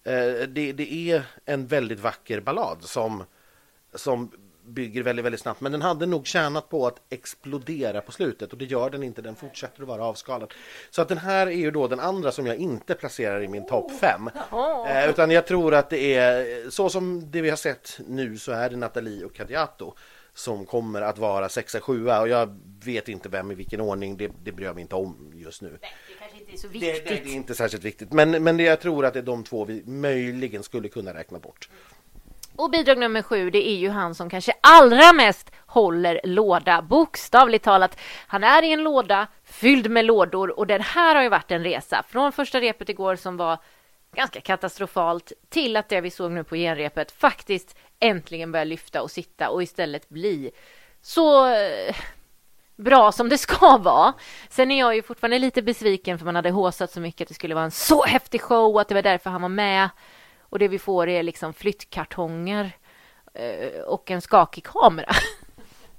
det, 0.03 0.73
det, 0.73 0.93
är 0.93 1.23
en 1.45 1.67
väldigt 1.67 2.01
vacker 2.01 2.41
ballad 2.41 2.79
som, 2.83 3.25
som 3.95 4.31
bygger 4.69 5.03
väldigt, 5.03 5.25
väldigt 5.25 5.41
snabbt. 5.41 5.61
Men 5.61 5.73
den 5.73 5.83
hade 5.83 6.07
nog 6.07 6.27
tjänat 6.27 6.69
på 6.69 6.87
att 6.87 7.01
explodera 7.11 8.01
på 8.01 8.13
slutet 8.13 8.53
och 8.53 8.59
det 8.59 8.65
gör 8.65 8.91
den 8.91 9.03
inte. 9.03 9.23
Den 9.23 9.37
fortsätter 9.37 9.83
att 9.83 9.89
vara 9.89 10.05
avskalad. 10.05 10.55
Så 10.91 11.03
att 11.03 11.09
den 11.09 11.19
här 11.19 11.47
är 11.47 11.51
ju 11.51 11.71
då 11.71 11.89
den 11.89 12.01
andra 12.01 12.33
som 12.33 12.47
jag 12.47 12.57
inte 12.57 12.95
placerar 12.95 13.43
i 13.43 13.49
min 13.49 13.67
topp 13.67 13.93
5. 14.01 14.31
Eh, 14.89 15.11
utan 15.11 15.31
jag 15.31 15.47
tror 15.47 15.75
att 15.75 15.91
det 15.91 16.15
är 16.15 16.71
så 16.71 16.89
som 16.89 17.31
det 17.31 17.41
vi 17.41 17.51
har 17.51 17.57
sett 17.57 18.01
nu 18.07 18.39
så 18.39 18.53
är 18.53 18.71
det 18.71 18.77
Nathalie 18.77 19.25
och 19.25 19.35
Kadiato 19.35 19.95
som 20.39 20.67
kommer 20.67 21.03
att 21.03 21.19
vara 21.19 21.49
sexa, 21.49 21.81
sjua 21.81 22.21
och 22.21 22.29
jag 22.29 22.59
vet 22.85 23.09
inte 23.09 23.29
vem 23.29 23.51
i 23.51 23.55
vilken 23.55 23.81
ordning, 23.81 24.17
det, 24.17 24.31
det 24.45 24.53
bryr 24.53 24.67
jag 24.67 24.75
mig 24.75 24.83
inte 24.83 24.95
om 24.95 25.33
just 25.35 25.63
nu. 25.63 25.69
Nej, 25.69 25.93
det 26.09 26.15
kanske 26.19 26.39
inte 26.39 26.53
är 26.53 26.57
så 26.57 26.67
Det, 26.67 26.73
viktigt. 26.73 27.09
det, 27.09 27.15
det 27.25 27.31
är 27.31 27.35
inte 27.35 27.55
särskilt 27.55 27.85
viktigt, 27.85 28.13
men, 28.13 28.31
men 28.45 28.57
det, 28.57 28.63
jag 28.63 28.81
tror 28.81 29.07
att 29.07 29.13
det 29.13 29.19
är 29.21 29.23
de 29.23 29.45
två 29.45 29.65
vi 29.65 29.83
möjligen 29.87 30.63
skulle 30.63 30.89
kunna 30.89 31.15
räkna 31.15 31.39
bort. 31.39 31.69
Och 32.57 32.71
bidrag 32.71 32.99
nummer 32.99 33.23
sju, 33.23 33.51
det 33.51 33.69
är 33.69 33.77
ju 33.77 33.89
han 33.89 34.15
som 34.15 34.31
kanske 34.31 34.53
allra 34.61 35.13
mest 35.13 35.51
håller 35.67 36.21
låda, 36.25 36.83
bokstavligt 36.83 37.65
talat. 37.65 37.99
Han 38.27 38.45
är 38.45 38.63
i 38.63 38.73
en 38.73 38.83
låda 38.83 39.27
fylld 39.45 39.91
med 39.91 40.05
lådor 40.05 40.59
och 40.59 40.67
den 40.67 40.81
här 40.81 41.15
har 41.15 41.23
ju 41.23 41.29
varit 41.29 41.51
en 41.51 41.65
resa 41.65 42.05
från 42.09 42.33
första 42.33 42.61
repet 42.61 42.89
igår 42.89 43.17
som 43.17 43.37
var 43.37 43.59
ganska 44.15 44.41
katastrofalt 44.41 45.33
till 45.49 45.77
att 45.77 45.89
det 45.89 46.01
vi 46.01 46.11
såg 46.11 46.31
nu 46.31 46.45
på 46.45 46.57
genrepet 46.57 47.11
faktiskt 47.13 47.77
äntligen 48.01 48.53
börja 48.53 48.65
lyfta 48.65 49.03
och 49.03 49.11
sitta 49.11 49.51
och 49.51 49.63
istället 49.63 50.09
bli 50.09 50.51
så 51.01 51.47
eh, 51.47 51.97
bra 52.77 53.13
som 53.13 53.29
det 53.29 53.39
ska 53.39 53.79
vara. 53.83 54.13
Sen 54.49 54.71
är 54.71 54.79
jag 54.79 54.95
ju 54.95 55.03
fortfarande 55.03 55.39
lite 55.39 55.63
besviken 55.63 56.19
för 56.19 56.25
man 56.25 56.37
hade 56.37 56.51
håsat 56.51 56.91
så 56.91 57.01
mycket 57.01 57.21
att 57.21 57.29
det 57.29 57.35
skulle 57.35 57.55
vara 57.55 57.65
en 57.65 57.71
så 57.71 58.05
häftig 58.05 58.41
show 58.41 58.75
och 58.75 58.81
att 58.81 58.89
det 58.89 58.95
var 58.95 59.03
därför 59.03 59.31
han 59.31 59.43
var 59.43 59.49
med. 59.49 59.89
Och 60.41 60.59
det 60.59 60.69
vi 60.69 60.79
får 60.79 61.09
är 61.09 61.23
liksom 61.23 61.55
flyttkartonger 61.55 62.71
eh, 63.35 63.81
och 63.81 64.11
en 64.11 64.21
skakig 64.21 64.65
kamera. 64.65 65.13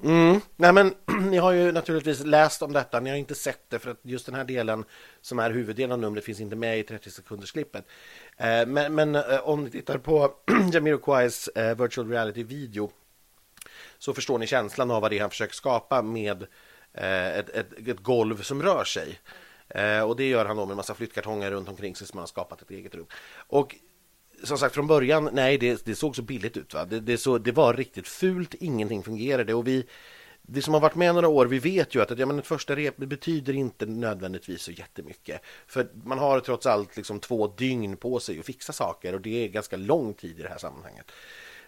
Mm. 0.04 0.42
Nej, 0.56 0.74
men 0.74 0.96
ni 1.30 1.38
har 1.38 1.52
ju 1.52 1.72
naturligtvis 1.72 2.20
läst 2.26 2.62
om 2.62 2.74
detta, 2.74 3.00
ni 3.00 3.10
har 3.10 3.18
inte 3.18 3.36
sett 3.36 3.70
det 3.70 3.80
för 3.80 3.92
att 3.92 4.00
just 4.02 4.26
den 4.26 4.36
här 4.36 4.44
delen 4.44 4.86
som 5.22 5.40
är 5.40 5.52
huvuddelen 5.52 5.92
av 5.92 6.00
numret 6.00 6.24
finns 6.24 6.40
inte 6.40 6.56
med 6.56 6.80
i 6.80 6.84
30 6.84 7.12
sekunders 7.12 7.52
klippet. 7.52 7.86
Eh, 8.38 8.66
men, 8.66 8.96
men 8.96 9.16
eh, 9.16 9.40
om 9.44 9.64
ni 9.64 9.70
tittar 9.70 9.98
på 9.98 10.34
Jamiroquais 10.74 11.48
eh, 11.48 11.78
virtual 11.78 12.10
reality 12.10 12.44
video 12.44 12.92
så 13.98 14.14
förstår 14.14 14.38
ni 14.38 14.48
känslan 14.48 14.92
av 14.92 15.02
vad 15.02 15.12
det 15.12 15.18
är 15.18 15.22
han 15.22 15.30
försöker 15.30 15.56
skapa 15.56 16.02
med 16.02 16.44
eh, 16.94 17.38
ett, 17.38 17.50
ett, 17.50 17.88
ett 17.88 18.00
golv 18.00 18.42
som 18.42 18.64
rör 18.64 18.84
sig. 18.84 19.20
Eh, 19.70 20.02
och 20.02 20.16
det 20.16 20.30
gör 20.30 20.46
han 20.46 20.58
då 20.58 20.66
med 20.66 20.72
en 20.72 20.78
massa 20.78 20.94
flyttkartonger 20.94 21.52
runt 21.52 21.70
omkring 21.70 21.96
sig 21.96 22.08
som 22.08 22.18
han 22.18 22.22
har 22.22 22.28
skapat 22.28 22.62
ett 22.62 22.72
eget 22.72 22.96
rum. 22.96 23.08
Och 23.48 23.76
som 24.44 24.58
sagt 24.58 24.76
från 24.76 24.88
början, 24.88 25.30
nej 25.34 25.58
det, 25.58 25.86
det 25.86 25.96
såg 25.96 26.16
så 26.16 26.22
billigt 26.22 26.58
ut. 26.58 26.74
Va? 26.74 26.86
Det, 26.86 27.00
det, 27.00 27.18
så, 27.18 27.38
det 27.38 27.52
var 27.52 27.74
riktigt 27.74 28.08
fult, 28.08 28.54
ingenting 28.54 29.04
fungerade 29.04 29.54
och 29.54 29.68
vi 29.68 29.86
vi 30.52 30.62
som 30.62 30.74
har 30.74 30.82
varit 30.82 30.96
med 30.96 31.14
några 31.14 31.28
år, 31.28 31.46
vi 31.46 31.60
vet 31.60 31.96
ju 31.96 32.02
att, 32.02 32.20
ja, 32.20 32.26
men 32.26 32.40
ett 32.40 32.48
första 32.48 32.76
rep 32.76 32.98
betyder 32.98 33.54
inte 33.54 33.86
nödvändigtvis 33.86 34.62
så 34.62 34.72
jättemycket. 34.72 35.42
För 35.68 35.88
man 36.04 36.20
har 36.20 36.40
trots 36.40 36.66
allt 36.66 36.98
liksom 36.98 37.20
två 37.20 37.48
dygn 37.48 37.98
på 37.98 38.20
sig 38.20 38.40
att 38.40 38.46
fixa 38.46 38.74
saker 38.74 39.14
och 39.14 39.22
det 39.22 39.44
är 39.44 39.48
ganska 39.48 39.78
lång 39.78 40.14
tid 40.14 40.40
i 40.40 40.42
det 40.42 40.50
här 40.50 40.58
sammanhanget. 40.58 41.12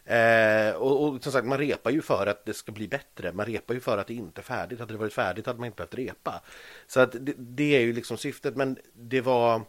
Eh, 0.05 0.75
och, 0.75 1.03
och 1.07 1.23
som 1.23 1.31
sagt, 1.31 1.47
man 1.47 1.57
repar 1.57 1.91
ju 1.91 2.01
för 2.01 2.27
att 2.27 2.45
det 2.45 2.53
ska 2.53 2.71
bli 2.71 2.87
bättre. 2.87 3.31
Man 3.33 3.45
repar 3.45 3.73
ju 3.73 3.79
för 3.79 3.97
att 3.97 4.07
det 4.07 4.13
inte 4.13 4.41
är 4.41 4.43
färdigt. 4.43 4.79
Hade 4.79 4.93
det 4.93 4.97
varit 4.97 5.13
färdigt 5.13 5.45
hade 5.45 5.59
man 5.59 5.65
inte 5.65 5.75
behövt 5.75 5.95
repa. 5.95 6.41
Så 6.87 6.99
att 6.99 7.11
det, 7.11 7.33
det 7.37 7.75
är 7.75 7.81
ju 7.81 7.93
liksom 7.93 8.17
syftet. 8.17 8.55
Men 8.55 8.77
det 8.93 9.21
var 9.21 9.61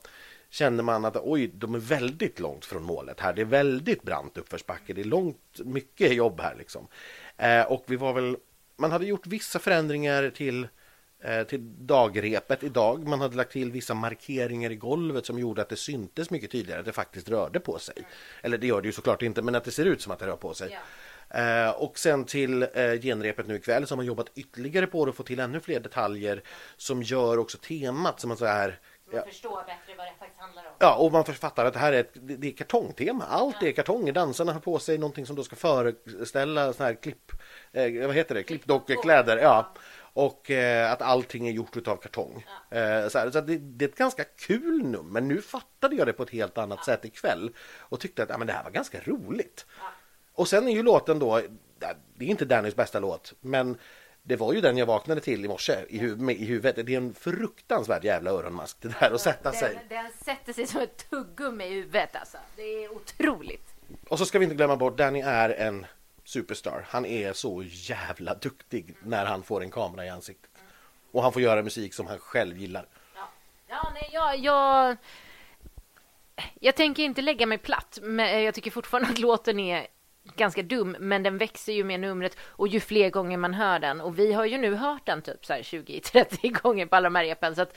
kände 0.52 0.82
man 0.82 1.04
att 1.04 1.16
oj, 1.16 1.50
de 1.54 1.74
är 1.74 1.78
väldigt 1.78 2.40
långt 2.40 2.64
från 2.64 2.82
målet 2.82 3.20
här. 3.20 3.32
Det 3.32 3.40
är 3.40 3.46
väldigt 3.46 4.02
brant 4.02 4.38
uppförsbacke. 4.38 4.92
Det 4.92 5.00
är 5.00 5.04
långt, 5.04 5.60
mycket 5.64 6.14
jobb 6.14 6.40
här 6.40 6.54
liksom. 6.58 6.88
Eh, 7.36 7.62
och 7.62 7.84
vi 7.86 7.96
var 7.96 8.12
väl, 8.12 8.36
man 8.76 8.92
hade 8.92 9.06
gjort 9.06 9.26
vissa 9.26 9.58
förändringar 9.58 10.30
till 10.30 10.68
eh, 11.20 11.42
till 11.42 11.86
dagrepet 11.86 12.62
idag. 12.62 13.08
Man 13.08 13.20
hade 13.20 13.36
lagt 13.36 13.52
till 13.52 13.72
vissa 13.72 13.94
markeringar 13.94 14.70
i 14.70 14.76
golvet 14.76 15.26
som 15.26 15.38
gjorde 15.38 15.62
att 15.62 15.68
det 15.68 15.76
syntes 15.76 16.30
mycket 16.30 16.50
tydligare 16.50 16.80
att 16.80 16.86
det 16.86 16.92
faktiskt 16.92 17.28
rörde 17.28 17.60
på 17.60 17.78
sig. 17.78 17.96
Eller 18.42 18.58
det 18.58 18.66
gör 18.66 18.80
det 18.80 18.88
ju 18.88 18.92
såklart 18.92 19.22
inte, 19.22 19.42
men 19.42 19.54
att 19.54 19.64
det 19.64 19.70
ser 19.70 19.84
ut 19.84 20.02
som 20.02 20.12
att 20.12 20.18
det 20.18 20.26
rör 20.26 20.36
på 20.36 20.54
sig. 20.54 20.78
Eh, 21.34 21.70
och 21.70 21.98
sen 21.98 22.24
till 22.24 22.62
eh, 22.62 23.00
genrepet 23.02 23.46
nu 23.46 23.56
ikväll 23.56 23.86
så 23.86 23.92
har 23.92 23.96
man 23.96 24.06
jobbat 24.06 24.30
ytterligare 24.34 24.86
på 24.86 25.04
det 25.04 25.08
och 25.08 25.16
få 25.16 25.22
till 25.22 25.40
ännu 25.40 25.60
fler 25.60 25.80
detaljer 25.80 26.42
som 26.76 27.02
gör 27.02 27.38
också 27.38 27.58
temat 27.58 28.20
som 28.20 28.28
man 28.28 28.36
så 28.36 28.46
här 28.46 28.80
Man 29.12 29.24
förstår 29.24 29.56
bättre 29.56 29.96
vad 29.96 30.06
det 30.06 30.12
faktiskt 30.18 30.40
handlar 30.40 30.62
om. 30.62 30.72
Ja, 30.78 30.96
och 30.96 31.12
man 31.12 31.24
fattar 31.24 31.64
att 31.64 31.72
det 31.72 31.78
här 31.78 31.92
är 31.92 32.00
ett 32.00 32.12
det 32.14 32.48
är 32.48 32.52
kartongtema. 32.52 33.24
Allt 33.24 33.62
är 33.62 33.72
kartonger. 33.72 34.12
Dansarna 34.12 34.52
har 34.52 34.60
på 34.60 34.78
sig 34.78 34.98
någonting 34.98 35.26
som 35.26 35.36
då 35.36 35.44
ska 35.44 35.56
föreställa 35.56 36.72
sån 36.72 36.86
här 36.86 36.94
klipp, 36.94 37.32
eh, 37.72 38.06
vad 38.06 38.16
heter 38.16 38.34
det, 38.34 38.42
klippdockekläder. 38.42 39.36
Ja. 39.36 39.72
Och 40.14 40.50
eh, 40.50 40.92
att 40.92 41.02
allting 41.02 41.48
är 41.48 41.52
gjort 41.52 41.76
utav 41.76 41.96
kartong. 41.96 42.46
Eh, 42.70 43.08
så 43.08 43.18
här, 43.18 43.30
så 43.30 43.40
det, 43.40 43.58
det 43.58 43.84
är 43.84 43.88
ett 43.88 43.96
ganska 43.96 44.24
kul 44.24 44.82
nummer. 44.82 45.10
Men 45.10 45.28
nu 45.28 45.42
fattade 45.42 45.96
jag 45.96 46.06
det 46.06 46.12
på 46.12 46.22
ett 46.22 46.30
helt 46.30 46.58
annat 46.58 46.84
sätt 46.84 47.04
ikväll. 47.04 47.50
Och 47.78 48.00
tyckte 48.00 48.22
att 48.22 48.28
ja, 48.28 48.38
men 48.38 48.46
det 48.46 48.52
här 48.52 48.64
var 48.64 48.70
ganska 48.70 49.00
roligt. 49.04 49.66
Och 50.34 50.48
sen 50.48 50.68
är 50.68 50.72
ju 50.72 50.82
låten 50.82 51.18
då, 51.18 51.40
det 52.14 52.24
är 52.24 52.28
inte 52.28 52.44
Dannys 52.44 52.76
bästa 52.76 53.00
låt, 53.00 53.34
men 53.40 53.78
det 54.22 54.36
var 54.36 54.52
ju 54.52 54.60
den 54.60 54.76
jag 54.76 54.86
vaknade 54.86 55.20
till 55.20 55.44
i 55.44 55.48
morse 55.48 55.84
i, 55.88 55.98
hu 55.98 56.16
med, 56.16 56.36
i 56.36 56.44
huvudet. 56.44 56.86
Det 56.86 56.94
är 56.94 56.96
en 56.96 57.14
fruktansvärd 57.14 58.04
jävla 58.04 58.30
öronmask 58.30 58.76
det 58.80 58.94
där 59.00 59.10
att 59.10 59.20
sätta 59.20 59.52
sig. 59.52 59.74
Den, 59.74 60.02
den 60.02 60.12
sätter 60.24 60.52
sig 60.52 60.66
som 60.66 60.80
ett 60.80 61.10
tuggummi 61.10 61.64
i 61.64 61.68
huvudet 61.68 62.16
alltså. 62.16 62.38
Det 62.56 62.84
är 62.84 62.92
otroligt. 62.92 63.74
Och 64.08 64.18
så 64.18 64.26
ska 64.26 64.38
vi 64.38 64.44
inte 64.44 64.56
glömma 64.56 64.76
bort, 64.76 64.96
Danny 64.96 65.20
är 65.20 65.50
en 65.50 65.86
superstar. 66.24 66.84
Han 66.88 67.06
är 67.06 67.32
så 67.32 67.62
jävla 67.66 68.34
duktig 68.34 68.96
när 69.02 69.26
han 69.26 69.42
får 69.42 69.62
en 69.62 69.70
kamera 69.70 70.06
i 70.06 70.08
ansiktet. 70.08 70.50
Och 71.12 71.22
han 71.22 71.32
får 71.32 71.42
göra 71.42 71.62
musik 71.62 71.94
som 71.94 72.06
han 72.06 72.18
själv 72.18 72.58
gillar. 72.58 72.86
Ja, 73.14 73.28
ja 73.68 73.92
nej, 73.94 74.10
jag, 74.12 74.38
jag, 74.38 74.96
jag 76.60 76.76
tänker 76.76 77.02
inte 77.02 77.22
lägga 77.22 77.46
mig 77.46 77.58
platt, 77.58 77.98
men 78.02 78.42
jag 78.42 78.54
tycker 78.54 78.70
fortfarande 78.70 79.10
att 79.10 79.18
låten 79.18 79.58
är 79.58 79.86
ganska 80.36 80.62
dum, 80.62 80.96
men 81.00 81.22
den 81.22 81.38
växer 81.38 81.72
ju 81.72 81.84
med 81.84 82.00
numret 82.00 82.36
och 82.40 82.68
ju 82.68 82.80
fler 82.80 83.10
gånger 83.10 83.36
man 83.36 83.54
hör 83.54 83.78
den. 83.78 84.00
Och 84.00 84.18
vi 84.18 84.32
har 84.32 84.44
ju 84.44 84.58
nu 84.58 84.74
hört 84.74 85.06
den 85.06 85.22
typ 85.22 85.46
så 85.46 85.52
här 85.52 85.62
20-30 85.62 86.52
gånger 86.62 86.86
på 86.86 86.96
alla 86.96 87.06
de 87.06 87.14
här 87.14 87.24
repen. 87.24 87.54
Så 87.54 87.62
att, 87.62 87.76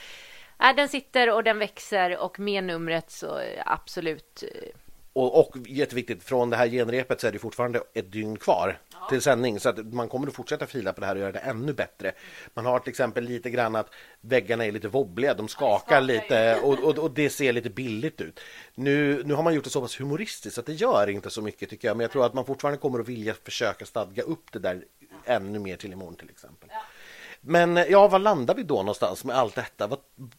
äh, 0.61 0.75
den 0.75 0.89
sitter 0.89 1.33
och 1.33 1.43
den 1.43 1.59
växer 1.59 2.17
och 2.17 2.39
med 2.39 2.63
numret 2.63 3.11
så 3.11 3.39
äh, 3.39 3.61
absolut. 3.65 4.43
Eh, 4.43 4.69
och, 5.13 5.39
och 5.39 5.57
jätteviktigt, 5.67 6.23
från 6.23 6.49
det 6.49 6.57
här 6.57 6.67
genrepet 6.69 7.21
så 7.21 7.27
är 7.27 7.31
det 7.31 7.39
fortfarande 7.39 7.83
ett 7.93 8.11
dygn 8.11 8.37
kvar 8.37 8.79
till 9.09 9.21
sändning. 9.21 9.59
Så 9.59 9.69
att 9.69 9.93
man 9.93 10.09
kommer 10.09 10.27
att 10.27 10.33
fortsätta 10.33 10.67
fila 10.67 10.93
på 10.93 11.01
det 11.01 11.07
här 11.07 11.15
och 11.15 11.21
göra 11.21 11.31
det 11.31 11.39
ännu 11.39 11.73
bättre. 11.73 12.11
Man 12.53 12.65
har 12.65 12.79
till 12.79 12.89
exempel 12.89 13.23
lite 13.23 13.49
grann 13.49 13.75
att 13.75 13.89
väggarna 14.21 14.65
är 14.65 14.71
lite 14.71 14.87
wobbliga, 14.87 15.33
de 15.33 15.47
skakar 15.47 16.01
lite 16.01 16.59
och, 16.63 16.79
och, 16.79 16.97
och 16.97 17.11
det 17.11 17.29
ser 17.29 17.53
lite 17.53 17.69
billigt 17.69 18.21
ut. 18.21 18.39
Nu, 18.75 19.23
nu 19.25 19.33
har 19.33 19.43
man 19.43 19.53
gjort 19.53 19.63
det 19.63 19.69
så 19.69 19.81
pass 19.81 19.99
humoristiskt 19.99 20.57
att 20.57 20.65
det 20.65 20.73
gör 20.73 21.09
inte 21.09 21.29
så 21.29 21.41
mycket 21.41 21.69
tycker 21.69 21.87
jag. 21.87 21.97
Men 21.97 22.03
jag 22.03 22.11
tror 22.11 22.25
att 22.25 22.33
man 22.33 22.45
fortfarande 22.45 22.77
kommer 22.77 22.99
att 22.99 23.07
vilja 23.07 23.33
försöka 23.43 23.85
stadga 23.85 24.23
upp 24.23 24.51
det 24.51 24.59
där 24.59 24.83
ännu 25.25 25.59
mer 25.59 25.75
till 25.77 25.91
imorgon 25.91 26.15
till 26.15 26.29
exempel. 26.29 26.69
Men 27.41 27.75
ja, 27.75 28.07
var 28.07 28.19
landar 28.19 28.55
vi 28.55 28.63
då 28.63 28.75
någonstans 28.75 29.23
med 29.23 29.35
allt 29.35 29.55
detta? 29.55 29.87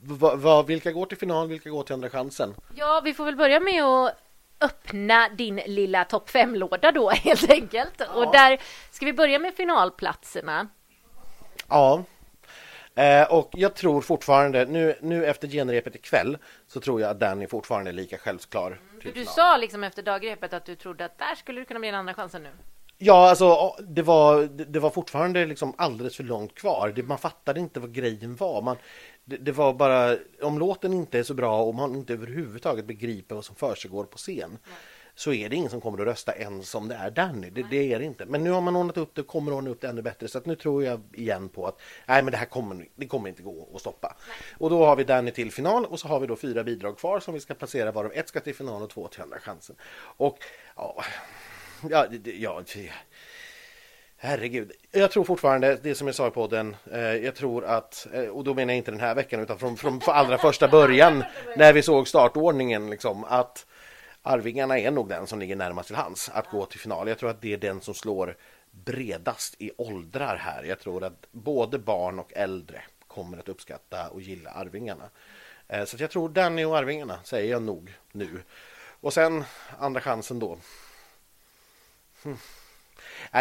Vad, 0.00 0.38
vad, 0.38 0.66
vilka 0.66 0.92
går 0.92 1.06
till 1.06 1.18
final, 1.18 1.48
vilka 1.48 1.70
går 1.70 1.82
till 1.82 1.94
andra 1.94 2.10
chansen? 2.10 2.54
Ja, 2.74 3.00
vi 3.04 3.14
får 3.14 3.24
väl 3.24 3.36
börja 3.36 3.60
med 3.60 3.84
att 3.84 4.14
öppna 4.60 5.28
din 5.28 5.56
lilla 5.66 6.04
topp 6.04 6.30
5-låda 6.30 6.92
då 6.92 7.10
helt 7.24 7.50
enkelt. 7.50 8.00
Och 8.14 8.32
där 8.32 8.60
ska 8.90 9.06
vi 9.06 9.12
börja 9.12 9.38
med 9.38 9.54
finalplatserna. 9.54 10.68
Ja. 11.68 12.04
Eh, 12.94 13.32
och 13.32 13.50
jag 13.52 13.74
tror 13.74 14.00
fortfarande, 14.00 14.64
nu, 14.66 14.94
nu 15.00 15.26
efter 15.26 15.48
genrepet 15.48 15.94
ikväll, 15.94 16.38
så 16.66 16.80
tror 16.80 17.00
jag 17.00 17.10
att 17.10 17.20
Danny 17.20 17.46
fortfarande 17.46 17.90
är 17.90 17.92
lika 17.92 18.18
självklar. 18.18 18.80
För 19.02 19.12
du 19.12 19.24
sa 19.24 19.56
liksom 19.56 19.84
efter 19.84 20.02
dagrepet 20.02 20.52
att 20.52 20.64
du 20.64 20.76
trodde 20.76 21.04
att 21.04 21.18
där 21.18 21.34
skulle 21.34 21.60
det 21.60 21.64
kunna 21.64 21.80
bli 21.80 21.88
en 21.88 21.94
andra 21.94 22.14
chansen 22.14 22.42
nu. 22.42 22.50
Ja, 22.98 23.30
alltså 23.30 23.76
det 23.88 24.02
var, 24.02 24.42
det 24.44 24.78
var 24.78 24.90
fortfarande 24.90 25.46
liksom 25.46 25.74
alldeles 25.78 26.16
för 26.16 26.24
långt 26.24 26.54
kvar. 26.54 26.92
Det, 26.96 27.02
man 27.02 27.18
fattade 27.18 27.60
inte 27.60 27.80
vad 27.80 27.92
grejen 27.92 28.36
var. 28.36 28.62
Man, 28.62 28.76
det, 29.24 29.36
det 29.36 29.52
var 29.52 29.74
bara, 29.74 30.16
om 30.42 30.58
låten 30.58 30.92
inte 30.92 31.18
är 31.18 31.22
så 31.22 31.34
bra 31.34 31.62
och 31.62 31.74
man 31.74 31.94
inte 31.94 32.12
överhuvudtaget 32.12 32.84
begriper 32.84 33.34
vad 33.34 33.44
som 33.44 33.56
försiggår 33.56 34.04
på 34.04 34.18
scen 34.18 34.58
så 35.16 35.32
är 35.32 35.48
det 35.48 35.56
ingen 35.56 35.70
som 35.70 35.80
kommer 35.80 35.98
att 35.98 36.06
rösta 36.06 36.34
ens 36.34 36.74
om 36.74 36.88
det 36.88 36.94
är 36.94 37.10
Danny. 37.10 37.50
Det, 37.50 37.62
det 37.70 37.92
är 37.92 37.98
det 37.98 38.04
inte. 38.04 38.26
Men 38.26 38.44
nu 38.44 38.50
har 38.50 38.60
man 38.60 38.76
ordnat 38.76 38.96
upp 38.96 39.14
det 39.14 39.20
och 39.20 39.26
kommer 39.26 39.52
att 39.52 39.56
ordna 39.56 39.70
upp 39.70 39.80
det 39.80 39.88
ännu 39.88 40.02
bättre. 40.02 40.28
Så 40.28 40.38
att 40.38 40.46
nu 40.46 40.56
tror 40.56 40.84
jag 40.84 41.00
igen 41.12 41.48
på 41.48 41.66
att 41.66 41.80
nej, 42.06 42.22
men 42.22 42.30
det 42.30 42.36
här 42.36 42.46
kommer, 42.46 42.88
det 42.94 43.06
kommer 43.06 43.28
inte 43.28 43.42
gå 43.42 43.68
att 43.74 43.80
stoppa. 43.80 44.16
Och 44.58 44.70
då 44.70 44.84
har 44.84 44.96
vi 44.96 45.04
Danny 45.04 45.30
till 45.30 45.52
final 45.52 45.86
och 45.86 46.00
så 46.00 46.08
har 46.08 46.20
vi 46.20 46.26
då 46.26 46.36
fyra 46.36 46.64
bidrag 46.64 46.98
kvar 46.98 47.20
som 47.20 47.34
vi 47.34 47.40
ska 47.40 47.54
placera 47.54 47.92
varav 47.92 48.12
ett 48.14 48.28
ska 48.28 48.40
till 48.40 48.54
final 48.54 48.82
och 48.82 48.90
två 48.90 49.08
till 49.08 49.22
andra 49.22 49.38
chansen. 49.38 49.76
Och 49.98 50.38
ja, 50.76 51.04
ja, 51.90 52.06
ja 52.24 52.62
Herregud, 54.18 54.72
jag 54.92 55.10
tror 55.10 55.24
fortfarande, 55.24 55.78
det 55.82 55.94
som 55.94 56.06
jag 56.06 56.16
sa 56.16 56.28
i 56.28 56.30
podden, 56.30 56.76
eh, 56.92 57.00
jag 57.00 57.34
tror 57.34 57.64
att, 57.64 58.06
eh, 58.12 58.24
och 58.24 58.44
då 58.44 58.54
menar 58.54 58.72
jag 58.72 58.78
inte 58.78 58.90
den 58.90 59.00
här 59.00 59.14
veckan 59.14 59.40
utan 59.40 59.58
från, 59.58 59.76
från 59.76 60.00
allra 60.06 60.38
första 60.48 60.68
början 60.68 61.24
när 61.56 61.72
vi 61.72 61.82
såg 61.82 62.08
startordningen 62.08 62.90
liksom, 62.90 63.24
att 63.24 63.66
Arvingarna 64.22 64.78
är 64.78 64.90
nog 64.90 65.08
den 65.08 65.26
som 65.26 65.38
ligger 65.38 65.56
närmast 65.56 65.86
till 65.86 65.96
hands 65.96 66.30
att 66.34 66.50
gå 66.50 66.66
till 66.66 66.80
final. 66.80 67.08
Jag 67.08 67.18
tror 67.18 67.30
att 67.30 67.40
det 67.40 67.52
är 67.52 67.56
den 67.56 67.80
som 67.80 67.94
slår 67.94 68.36
bredast 68.70 69.54
i 69.58 69.70
åldrar 69.76 70.36
här. 70.36 70.64
Jag 70.64 70.80
tror 70.80 71.04
att 71.04 71.26
både 71.30 71.78
barn 71.78 72.18
och 72.18 72.32
äldre 72.32 72.82
kommer 73.06 73.38
att 73.38 73.48
uppskatta 73.48 74.08
och 74.08 74.20
gilla 74.20 74.50
Arvingarna. 74.50 75.04
Eh, 75.68 75.84
så 75.84 75.96
jag 75.98 76.10
tror 76.10 76.28
Danny 76.28 76.64
och 76.64 76.78
Arvingarna 76.78 77.18
säger 77.24 77.50
jag 77.50 77.62
nog 77.62 77.94
nu. 78.12 78.42
Och 79.00 79.12
sen 79.12 79.44
andra 79.78 80.00
chansen 80.00 80.38
då. 80.38 80.58
Hm. 82.26 82.36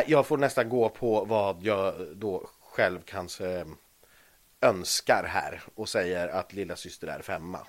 Jag 0.08 0.28
får 0.28 0.38
nästan 0.38 0.70
gå 0.70 0.90
på 0.90 1.26
vad 1.26 1.64
jag 1.64 1.94
då 2.16 2.50
själv 2.62 3.02
kanske 3.06 3.66
önskar 4.62 5.24
här 5.24 5.62
och 5.76 5.90
säger 5.90 6.28
att 6.28 6.54
lilla 6.54 6.76
syster 6.76 7.08
är 7.08 7.22
femma. 7.22 7.60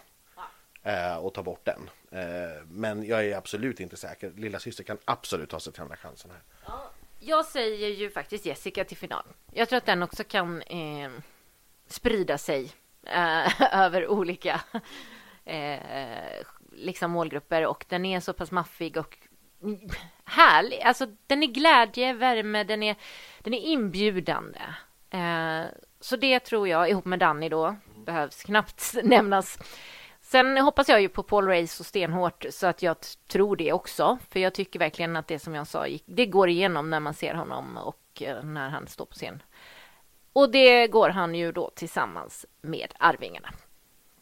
Eh, 0.83 1.17
och 1.17 1.35
ta 1.35 1.43
bort 1.43 1.65
den. 1.65 1.91
Eh, 2.11 2.65
men 2.69 3.07
jag 3.07 3.25
är 3.25 3.37
absolut 3.37 3.81
inte 3.81 3.97
säker. 3.97 4.33
Lilla 4.37 4.59
syster 4.59 4.85
kan 4.85 4.99
absolut 5.05 5.51
ta 5.51 5.61
sig 5.61 5.73
till 5.73 5.83
andra 5.83 5.97
chansen 5.97 6.31
här. 6.31 6.41
Ja, 6.67 6.91
jag 7.19 7.45
säger 7.45 7.89
ju 7.89 8.11
faktiskt 8.11 8.47
Jessica 8.47 8.85
till 8.85 8.97
final. 8.97 9.25
Jag 9.53 9.69
tror 9.69 9.77
att 9.77 9.87
den 9.87 10.03
också 10.03 10.25
kan 10.25 10.63
eh, 10.63 11.11
sprida 11.87 12.39
sig 12.39 12.73
eh, 13.03 13.63
över 13.83 14.09
olika 14.09 14.61
eh, 15.45 15.81
liksom 16.73 17.11
målgrupper 17.11 17.67
och 17.67 17.85
den 17.89 18.05
är 18.05 18.21
så 18.21 18.33
pass 18.33 18.51
maffig 18.51 18.97
och 18.97 19.19
härlig. 20.25 20.81
Alltså, 20.81 21.07
den 21.27 21.43
är 21.43 21.47
glädje, 21.47 22.13
värme, 22.13 22.65
den 22.65 22.83
är, 22.83 22.97
den 23.41 23.55
är 23.55 23.61
inbjudande. 23.61 24.61
Eh, 25.11 25.65
så 26.01 26.17
det 26.17 26.41
tror 26.41 26.69
jag, 26.69 26.91
ihop 26.91 27.05
med 27.05 27.19
Danny 27.19 27.49
då, 27.49 27.77
behövs 27.95 28.43
knappt 28.43 28.95
nämnas. 29.03 29.59
Sen 30.21 30.59
hoppas 30.59 30.89
jag 30.89 31.01
ju 31.01 31.09
på 31.09 31.23
Paul 31.23 31.47
Ray 31.47 31.67
så 31.67 31.85
stenhårt 31.85 32.47
så 32.51 32.67
att 32.67 32.83
jag 32.83 32.97
tror 33.29 33.57
det 33.57 33.73
också. 33.73 34.19
För 34.31 34.41
jag 34.41 34.55
tycker 34.55 34.79
verkligen 34.79 35.17
att 35.17 35.29
det 35.29 35.39
som 35.39 35.55
jag 35.55 35.67
sa, 35.67 35.87
det 36.07 36.27
går 36.27 36.49
igenom 36.49 36.91
när 36.91 37.01
man 37.01 37.15
ser 37.15 37.35
honom 37.35 37.77
och 37.77 38.23
eh, 38.23 38.43
när 38.43 38.69
han 38.69 38.87
står 38.87 39.07
på 39.07 39.15
scen. 39.15 39.43
Och 40.33 40.51
det 40.51 40.87
går 40.87 41.09
han 41.09 41.35
ju 41.35 41.53
då 41.53 41.71
tillsammans 41.71 42.47
med 42.61 42.95
Arvingarna. 42.99 43.49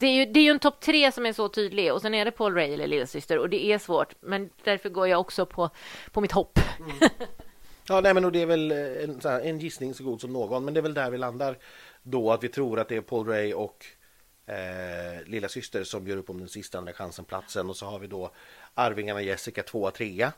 Det 0.04 0.08
är 0.08 0.12
ju, 0.12 0.26
det 0.26 0.40
är 0.40 0.44
ju 0.44 0.50
en 0.50 0.58
topp 0.58 0.80
tre 0.80 1.12
som 1.12 1.26
är 1.26 1.32
så 1.32 1.48
tydlig 1.48 1.92
och 1.92 2.02
sen 2.02 2.14
är 2.14 2.24
det 2.24 2.30
Paul 2.30 2.54
Ray 2.54 2.72
eller 2.74 2.86
lillasyster 2.86 3.38
och 3.38 3.50
det 3.50 3.64
är 3.64 3.78
svårt. 3.78 4.14
Men 4.20 4.50
därför 4.64 4.88
går 4.88 5.08
jag 5.08 5.20
också 5.20 5.46
på, 5.46 5.70
på 6.12 6.20
mitt 6.20 6.32
hopp. 6.32 6.58
Mm. 6.78 7.10
Ja, 7.88 8.00
nej, 8.00 8.14
men 8.14 8.24
och 8.24 8.32
det 8.32 8.42
är 8.42 8.46
väl 8.46 8.72
en, 8.72 9.20
en 9.24 9.58
gissning 9.58 9.94
så 9.94 10.04
god 10.04 10.20
som 10.20 10.32
någon, 10.32 10.64
men 10.64 10.74
det 10.74 10.80
är 10.80 10.82
väl 10.82 10.94
där 10.94 11.10
vi 11.10 11.18
landar 11.18 11.58
då 12.02 12.32
att 12.32 12.44
vi 12.44 12.48
tror 12.48 12.80
att 12.80 12.88
det 12.88 12.96
är 12.96 13.00
Paul 13.00 13.26
Ray 13.26 13.54
och 13.54 13.86
eh, 14.46 15.26
lilla 15.26 15.48
syster 15.48 15.84
som 15.84 16.06
gör 16.06 16.16
upp 16.16 16.30
om 16.30 16.38
den 16.38 16.48
sista 16.48 16.78
andra 16.78 16.92
chansen-platsen 16.92 17.70
och 17.70 17.76
så 17.76 17.86
har 17.86 17.98
vi 17.98 18.06
då 18.06 18.30
Arvingarna 18.74 19.22
Jessica 19.22 19.62
tvåa, 19.62 19.90
trea 19.90 20.32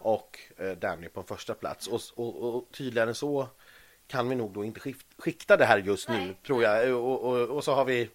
och 0.00 0.38
eh, 0.56 0.70
Danny 0.70 1.08
på 1.08 1.20
en 1.20 1.26
första 1.26 1.54
plats 1.54 1.86
och, 1.86 2.00
och, 2.14 2.56
och 2.56 2.64
tydligare 2.72 3.08
än 3.08 3.14
så 3.14 3.48
kan 4.06 4.28
vi 4.28 4.34
nog 4.34 4.52
då 4.52 4.64
inte 4.64 4.80
skikta 5.18 5.56
det 5.56 5.64
här 5.64 5.78
just 5.78 6.08
nu 6.08 6.18
Nej. 6.18 6.36
tror 6.46 6.62
jag 6.62 6.94
och, 6.94 7.22
och, 7.22 7.48
och, 7.48 7.64
så 7.64 7.74
har 7.74 7.84
vi 7.84 8.10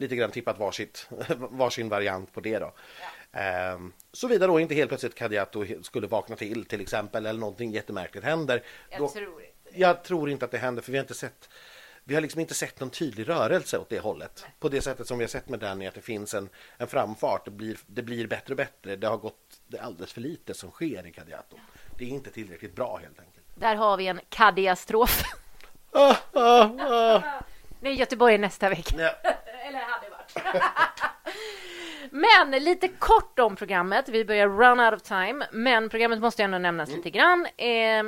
lite 0.00 0.16
grann 0.16 0.30
tippat 0.30 0.58
varsitt, 0.58 1.08
varsin 1.36 1.88
variant 1.88 2.32
på 2.32 2.40
det 2.40 2.58
då. 2.58 2.72
Ja. 3.32 3.40
Ehm, 3.40 3.92
Såvida 4.12 4.46
då 4.46 4.60
inte 4.60 4.74
helt 4.74 4.90
plötsligt 4.90 5.14
Kadiato 5.14 5.64
skulle 5.82 6.06
vakna 6.06 6.36
till 6.36 6.64
till 6.64 6.80
exempel 6.80 7.26
eller 7.26 7.40
någonting 7.40 7.70
jättemärkligt 7.70 8.24
händer. 8.24 8.62
Jag, 8.90 9.00
då, 9.00 9.08
tror, 9.08 9.42
inte 9.42 9.70
det. 9.72 9.78
jag 9.78 10.04
tror 10.04 10.30
inte 10.30 10.44
att 10.44 10.50
det 10.50 10.58
händer 10.58 10.82
för 10.82 10.92
vi 10.92 10.98
har 10.98 11.04
inte 11.04 11.14
sett 11.14 11.48
vi 12.04 12.14
har 12.14 12.20
liksom 12.20 12.40
inte 12.40 12.54
sett 12.54 12.80
någon 12.80 12.90
tydlig 12.90 13.28
rörelse 13.28 13.78
åt 13.78 13.88
det 13.88 13.98
hållet. 13.98 14.46
På 14.58 14.68
det 14.68 14.80
sättet 14.80 15.06
som 15.06 15.18
vi 15.18 15.24
har 15.24 15.28
sett 15.28 15.48
med 15.48 15.58
Danny, 15.58 15.86
att 15.86 15.94
det 15.94 16.00
finns 16.00 16.34
en, 16.34 16.48
en 16.76 16.86
framfart. 16.86 17.44
Det 17.44 17.50
blir, 17.50 17.78
det 17.86 18.02
blir 18.02 18.26
bättre 18.26 18.52
och 18.52 18.56
bättre. 18.56 18.96
Det 18.96 19.06
har 19.06 19.16
gått 19.16 19.60
det 19.66 19.78
alldeles 19.78 20.12
för 20.12 20.20
lite 20.20 20.54
som 20.54 20.70
sker 20.70 21.06
i 21.06 21.12
Kadiato. 21.12 21.56
Det 21.98 22.04
är 22.04 22.08
inte 22.08 22.30
tillräckligt 22.30 22.74
bra 22.74 22.96
helt 22.96 23.20
enkelt. 23.20 23.44
Där 23.54 23.74
har 23.74 23.96
vi 23.96 24.06
en 24.06 24.20
kadiastrof. 24.28 25.22
Ah, 25.92 26.16
ah, 26.32 26.62
ah. 26.62 27.22
Nej, 27.80 27.94
Göteborg 27.94 28.38
nästa 28.38 28.68
vecka. 28.68 28.94
Ja. 28.98 29.32
Men 32.10 32.50
lite 32.50 32.88
kort 32.88 33.38
om 33.38 33.56
programmet. 33.56 34.08
Vi 34.08 34.24
börjar 34.24 34.48
run 34.48 34.80
out 34.80 34.94
of 34.94 35.02
time, 35.02 35.46
men 35.52 35.88
programmet 35.88 36.20
måste 36.20 36.42
ändå 36.42 36.58
nämnas 36.58 36.88
mm. 36.88 36.98
lite 36.98 37.10
grann. 37.10 37.46
Eh, 37.56 38.04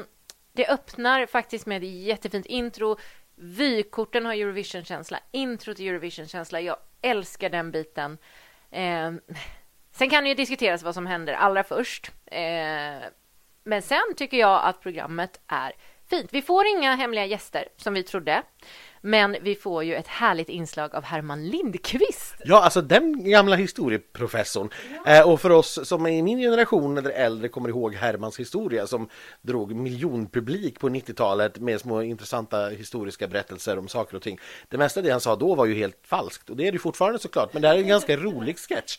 det 0.52 0.68
öppnar 0.68 1.26
faktiskt 1.26 1.66
med 1.66 1.82
ett 1.82 1.88
jättefint 1.88 2.46
intro. 2.46 2.96
Vykorten 3.35 4.26
har 4.26 4.32
Eurovision-känsla, 4.32 5.18
intro 5.30 5.74
till 5.74 5.88
Eurovision-känsla. 5.88 6.61
Jag 6.61 6.76
älskar 7.02 7.50
den 7.50 7.70
biten. 7.70 8.18
Eh, 8.70 9.12
sen 9.92 10.11
kan 10.11 10.24
det 10.24 10.28
ju 10.28 10.35
diskuteras 10.35 10.82
vad 10.82 10.94
som 10.94 11.06
händer 11.06 11.32
allra 11.32 11.64
först. 11.64 12.12
Eh, 12.26 13.08
men 13.64 13.82
sen 13.82 14.14
tycker 14.16 14.37
jag 14.37 14.64
att 14.64 14.80
programmet 14.80 15.40
är 15.46 15.72
fint. 16.11 16.32
Vi 16.32 16.42
får 16.42 16.66
inga 16.66 16.94
hemliga 16.94 17.26
gäster 17.26 17.68
som 17.76 17.94
vi 17.94 18.02
trodde. 18.02 18.42
Men 19.05 19.37
vi 19.41 19.55
får 19.55 19.85
ju 19.85 19.95
ett 19.95 20.07
härligt 20.07 20.49
inslag 20.49 20.95
av 20.95 21.05
Herman 21.05 21.49
Lindqvist. 21.49 22.35
Ja, 22.45 22.62
alltså 22.62 22.81
den 22.81 23.31
gamla 23.31 23.57
historieprofessorn. 23.57 24.71
Ja. 25.05 25.12
Eh, 25.12 25.31
och 25.31 25.41
för 25.41 25.51
oss 25.51 25.88
som 25.88 26.07
är 26.07 26.11
i 26.11 26.23
min 26.23 26.38
generation 26.38 26.99
eller 26.99 27.11
äldre 27.11 27.49
kommer 27.49 27.69
ihåg 27.69 27.95
Hermans 27.95 28.41
historia 28.41 28.87
som 28.87 29.09
drog 29.41 29.75
miljonpublik 29.75 30.81
på 30.81 30.88
90-talet 30.88 31.59
med 31.59 31.81
små 31.81 32.03
intressanta 32.03 32.69
historiska 32.69 33.29
berättelser 33.29 33.79
om 33.79 33.88
saker 33.88 34.17
och 34.17 34.23
ting. 34.23 34.38
Det 34.69 34.79
mesta 34.79 35.01
av 35.01 35.05
det 35.05 35.11
han 35.11 35.21
sa 35.21 35.37
då 35.37 35.55
var 35.55 35.67
ju 35.67 35.75
helt 35.75 35.99
falskt 36.05 36.51
och 36.51 36.57
det 36.57 36.69
är 36.69 36.73
det 36.73 36.79
fortfarande 36.79 37.19
såklart. 37.19 37.53
Men 37.53 37.62
det 37.62 37.69
här 37.69 37.75
är 37.75 37.81
en 37.81 37.88
ganska 37.88 38.17
rolig 38.17 38.59
sketch. 38.59 38.99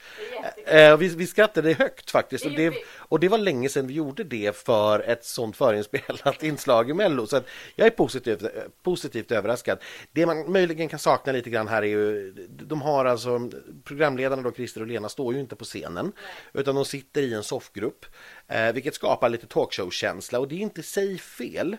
Eh, 0.66 0.98
vi, 0.98 1.08
vi 1.08 1.28
skrattade 1.28 1.74
högt 1.74 2.12
faktiskt 2.12 2.46
och 2.46 2.52
det, 2.52 2.74
och 2.96 3.20
det 3.20 3.28
var 3.28 3.38
länge 3.38 3.70
sedan 3.70 3.88
vi 3.88 3.94
gjorde 3.94 4.24
det 4.24 4.56
för 4.56 5.00
ett 5.00 5.26
sånt 5.26 5.58
förinspelat 5.58 6.44
inslag 6.44 6.90
i 6.90 6.94
Mello. 6.94 7.28
Så 7.28 7.42
jag 7.76 7.88
är 7.88 7.92
positivt, 7.92 8.44
positivt 8.84 9.32
överraskad. 9.32 9.80
Det 10.12 10.26
man 10.26 10.52
möjligen 10.52 10.90
kan 10.90 11.00
sakna 11.00 11.34
lite 11.34 11.50
grann 11.50 11.68
här 11.68 11.82
är 11.82 11.88
ju, 11.88 12.32
de 12.50 12.82
har 12.82 13.06
alltså, 13.06 13.50
programledarna 13.84 14.42
då 14.42 14.52
Christer 14.52 14.82
och 14.82 14.88
Lena 14.88 15.10
står 15.10 15.34
ju 15.34 15.40
inte 15.40 15.56
på 15.56 15.66
scenen, 15.66 16.12
utan 16.54 16.76
de 16.76 16.86
sitter 16.86 17.22
i 17.22 17.34
en 17.34 17.44
soffgrupp, 17.44 18.06
eh, 18.48 18.72
vilket 18.74 18.96
skapar 18.96 19.30
lite 19.30 19.48
talkshow-känsla 19.48 20.40
och 20.40 20.48
det 20.48 20.56
är 20.56 20.60
inte 20.60 20.80
i 20.82 20.84
sig 20.84 21.18
fel. 21.18 21.78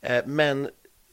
Eh, 0.00 0.26
men 0.26 0.68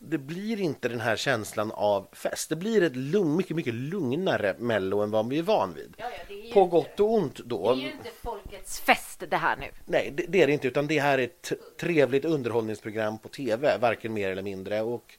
det 0.05 0.17
blir 0.17 0.61
inte 0.61 0.89
den 0.89 0.99
här 0.99 1.15
känslan 1.15 1.71
av 1.71 2.07
fest. 2.11 2.49
Det 2.49 2.55
blir 2.55 2.83
ett 2.83 2.95
lugn, 2.95 3.35
mycket, 3.35 3.55
mycket 3.55 3.73
lugnare 3.73 4.55
Mello 4.59 5.01
än 5.01 5.11
vad 5.11 5.29
vi 5.29 5.37
är 5.37 5.43
van 5.43 5.73
vid. 5.73 5.93
Ja, 5.97 6.05
ja, 6.29 6.53
På 6.53 6.65
gott 6.65 6.99
och 6.99 7.13
ont 7.13 7.35
då. 7.35 7.75
Det 7.75 7.81
är 7.81 7.85
ju 7.85 7.91
inte 7.91 8.09
folkets 8.21 8.79
fest 8.79 9.23
det 9.29 9.37
här 9.37 9.57
nu. 9.57 9.65
Nej, 9.85 10.13
det, 10.15 10.25
det 10.29 10.41
är 10.41 10.47
det 10.47 10.53
inte, 10.53 10.67
utan 10.67 10.87
det 10.87 10.99
här 10.99 11.17
är 11.17 11.23
ett 11.23 11.53
trevligt 11.79 12.25
underhållningsprogram 12.25 13.17
på 13.17 13.29
tv, 13.29 13.77
varken 13.77 14.13
mer 14.13 14.29
eller 14.29 14.41
mindre. 14.41 14.81
Och 14.81 15.17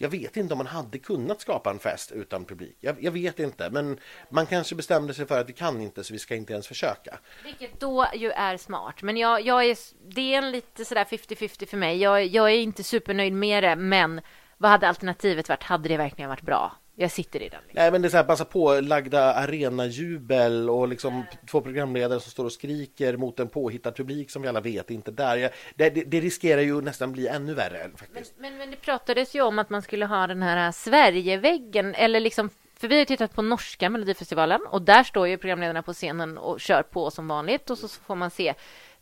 jag 0.00 0.08
vet 0.08 0.36
inte 0.36 0.54
om 0.54 0.58
man 0.58 0.66
hade 0.66 0.98
kunnat 0.98 1.40
skapa 1.40 1.70
en 1.70 1.78
fest 1.78 2.12
utan 2.12 2.44
publik. 2.44 2.76
Jag, 2.80 3.02
jag, 3.04 3.12
vet 3.12 3.38
inte, 3.38 3.70
men 3.70 3.98
man 4.30 4.46
kanske 4.46 4.74
bestämde 4.74 5.14
sig 5.14 5.26
för 5.26 5.40
att 5.40 5.48
vi 5.48 5.52
kan 5.52 5.80
inte 5.80 6.04
så 6.04 6.12
vi 6.12 6.18
ska 6.18 6.34
inte 6.34 6.52
ens 6.52 6.66
försöka. 6.66 7.18
Vilket 7.44 7.80
då 7.80 8.06
ju 8.14 8.30
är 8.30 8.56
smart. 8.56 9.02
Men 9.02 9.16
jag, 9.16 9.40
jag 9.46 9.64
är, 9.64 9.76
det 10.08 10.34
är 10.34 10.38
en 10.38 10.50
lite 10.50 10.84
sådär 10.84 11.04
50-50 11.04 11.66
för 11.66 11.76
mig. 11.76 11.98
Jag, 11.98 12.26
jag 12.26 12.50
är 12.50 12.56
inte 12.56 12.82
supernöjd 12.82 13.32
med 13.32 13.64
det, 13.64 13.76
men 13.76 14.20
vad 14.56 14.70
hade 14.70 14.88
alternativet 14.88 15.48
varit? 15.48 15.62
Hade 15.62 15.88
det 15.88 15.96
verkligen 15.96 16.28
varit 16.28 16.42
bra? 16.42 16.76
Jag 17.00 17.10
sitter 17.10 17.42
i 17.42 17.48
den. 17.48 17.60
Liksom. 17.62 17.82
Nej 17.82 17.92
men 17.92 18.02
det 18.02 18.08
är 18.08 18.10
så 18.10 18.16
här, 18.16 18.24
passa 18.24 18.44
på 18.44 18.80
lagda 18.80 19.34
arenajubel 19.34 20.70
och 20.70 20.88
liksom 20.88 21.24
två 21.50 21.60
programledare 21.60 22.20
som 22.20 22.30
står 22.30 22.44
och 22.44 22.52
skriker 22.52 23.16
mot 23.16 23.40
en 23.40 23.48
påhittad 23.48 23.92
publik 23.92 24.30
som 24.30 24.42
vi 24.42 24.48
alla 24.48 24.60
vet 24.60 24.90
inte 24.90 25.10
där. 25.10 25.50
Det, 25.74 25.90
det, 25.90 26.04
det 26.04 26.20
riskerar 26.20 26.60
ju 26.60 26.80
nästan 26.80 27.12
bli 27.12 27.28
ännu 27.28 27.54
värre 27.54 27.90
faktiskt. 27.96 28.34
Men, 28.38 28.50
men, 28.50 28.58
men, 28.58 28.70
det 28.70 28.76
pratades 28.76 29.34
ju 29.34 29.40
om 29.40 29.58
att 29.58 29.70
man 29.70 29.82
skulle 29.82 30.06
ha 30.06 30.26
den 30.26 30.42
här 30.42 30.72
Sverigeväggen 30.72 31.94
eller 31.94 32.20
liksom 32.20 32.50
för 32.76 32.88
vi 32.88 32.98
har 32.98 33.04
tittat 33.04 33.34
på 33.34 33.42
norska 33.42 33.90
melodifestivalen 33.90 34.60
och 34.66 34.82
där 34.82 35.02
står 35.02 35.28
ju 35.28 35.38
programledarna 35.38 35.82
på 35.82 35.92
scenen 35.92 36.38
och 36.38 36.60
kör 36.60 36.82
på 36.82 37.10
som 37.10 37.28
vanligt 37.28 37.70
och 37.70 37.78
så 37.78 37.88
får 37.88 38.14
man 38.14 38.30
se 38.30 38.54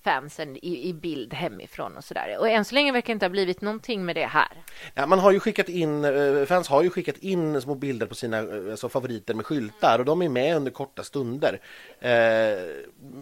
fansen 0.06 0.56
i, 0.56 0.88
i 0.88 0.94
bild 0.94 1.34
hemifrån 1.34 1.96
och 1.96 2.04
sådär. 2.04 2.36
Och 2.38 2.48
än 2.48 2.64
så 2.64 2.74
länge 2.74 2.92
verkar 2.92 3.06
det 3.06 3.12
inte 3.12 3.26
ha 3.26 3.30
blivit 3.30 3.60
någonting 3.60 4.04
med 4.04 4.16
det 4.16 4.26
här. 4.26 4.64
Ja, 4.94 5.06
man 5.06 5.18
har 5.18 5.32
ju 5.32 5.40
skickat 5.40 5.68
in, 5.68 6.04
eh, 6.04 6.44
fans 6.44 6.68
har 6.68 6.82
ju 6.82 6.90
skickat 6.90 7.18
in 7.18 7.60
små 7.60 7.74
bilder 7.74 8.06
på 8.06 8.14
sina 8.14 8.38
eh, 8.38 8.70
alltså, 8.70 8.88
favoriter 8.88 9.34
med 9.34 9.46
skyltar 9.46 9.94
mm. 9.94 10.00
och 10.00 10.04
de 10.04 10.22
är 10.22 10.28
med 10.28 10.56
under 10.56 10.70
korta 10.70 11.02
stunder 11.02 11.60
eh, 12.00 12.10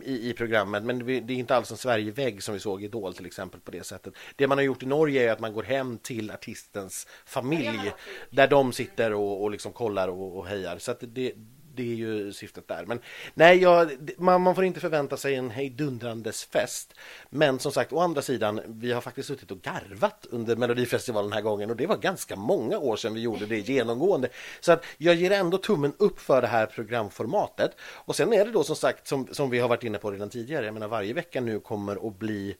i, 0.02 0.30
i 0.30 0.34
programmet. 0.36 0.82
Men 0.82 1.06
det 1.06 1.32
är 1.32 1.36
inte 1.36 1.56
alls 1.56 1.70
en 1.70 1.76
Sverigevägg 1.76 2.42
som 2.42 2.54
vi 2.54 2.60
såg 2.60 2.82
i 2.82 2.84
Idol 2.84 3.14
till 3.14 3.26
exempel 3.26 3.60
på 3.60 3.70
det 3.70 3.86
sättet. 3.86 4.14
Det 4.36 4.46
man 4.46 4.58
har 4.58 4.62
gjort 4.62 4.82
i 4.82 4.86
Norge 4.86 5.28
är 5.28 5.32
att 5.32 5.40
man 5.40 5.52
går 5.52 5.62
hem 5.62 5.98
till 5.98 6.30
artistens 6.30 7.06
familj 7.26 7.92
där 8.30 8.48
de 8.48 8.72
sitter 8.72 9.12
och, 9.12 9.42
och 9.42 9.50
liksom 9.50 9.72
kollar 9.72 10.08
och, 10.08 10.38
och 10.38 10.46
hejar. 10.46 10.78
Så 10.78 10.90
att 10.90 10.98
det, 11.00 11.32
det 11.76 11.82
är 11.82 11.96
ju 11.96 12.32
syftet 12.32 12.68
där. 12.68 12.84
Men 12.86 13.00
nej, 13.34 13.58
ja, 13.58 13.86
man, 14.18 14.42
man, 14.42 14.54
får 14.54 14.64
inte 14.64 14.80
förvänta 14.80 15.16
sig 15.16 15.34
en 15.34 15.50
hejdundrandes 15.50 16.44
fest. 16.44 16.94
Men 17.30 17.58
som 17.58 17.72
sagt, 17.72 17.92
å 17.92 18.00
andra 18.00 18.22
sidan, 18.22 18.60
vi 18.66 18.92
har 18.92 19.00
faktiskt 19.00 19.28
suttit 19.28 19.50
och 19.50 19.62
garvat 19.62 20.26
under 20.30 20.56
Melodifestivalen 20.56 21.30
den 21.30 21.36
här 21.36 21.42
gången 21.42 21.70
och 21.70 21.76
det 21.76 21.86
var 21.86 21.96
ganska 21.96 22.36
många 22.36 22.78
år 22.78 22.96
sedan 22.96 23.14
vi 23.14 23.20
gjorde 23.20 23.46
det 23.46 23.58
genomgående. 23.58 24.28
Så 24.60 24.72
att 24.72 24.84
jag 24.98 25.14
ger 25.14 25.30
ändå 25.30 25.58
tummen 25.58 25.92
upp 25.98 26.20
för 26.20 26.42
det 26.42 26.48
här 26.48 26.66
programformatet. 26.66 27.76
Och 27.80 28.16
sen 28.16 28.32
är 28.32 28.44
det 28.44 28.50
då 28.50 28.64
som 28.64 28.76
sagt, 28.76 29.06
som, 29.06 29.26
som 29.30 29.50
vi 29.50 29.58
har 29.58 29.68
varit 29.68 29.84
inne 29.84 29.98
på 29.98 30.10
redan 30.10 30.30
tidigare, 30.30 30.64
jag 30.64 30.74
menar 30.74 30.88
varje 30.88 31.12
vecka 31.12 31.40
nu 31.40 31.60
kommer 31.60 32.08
att 32.08 32.18
bli 32.18 32.56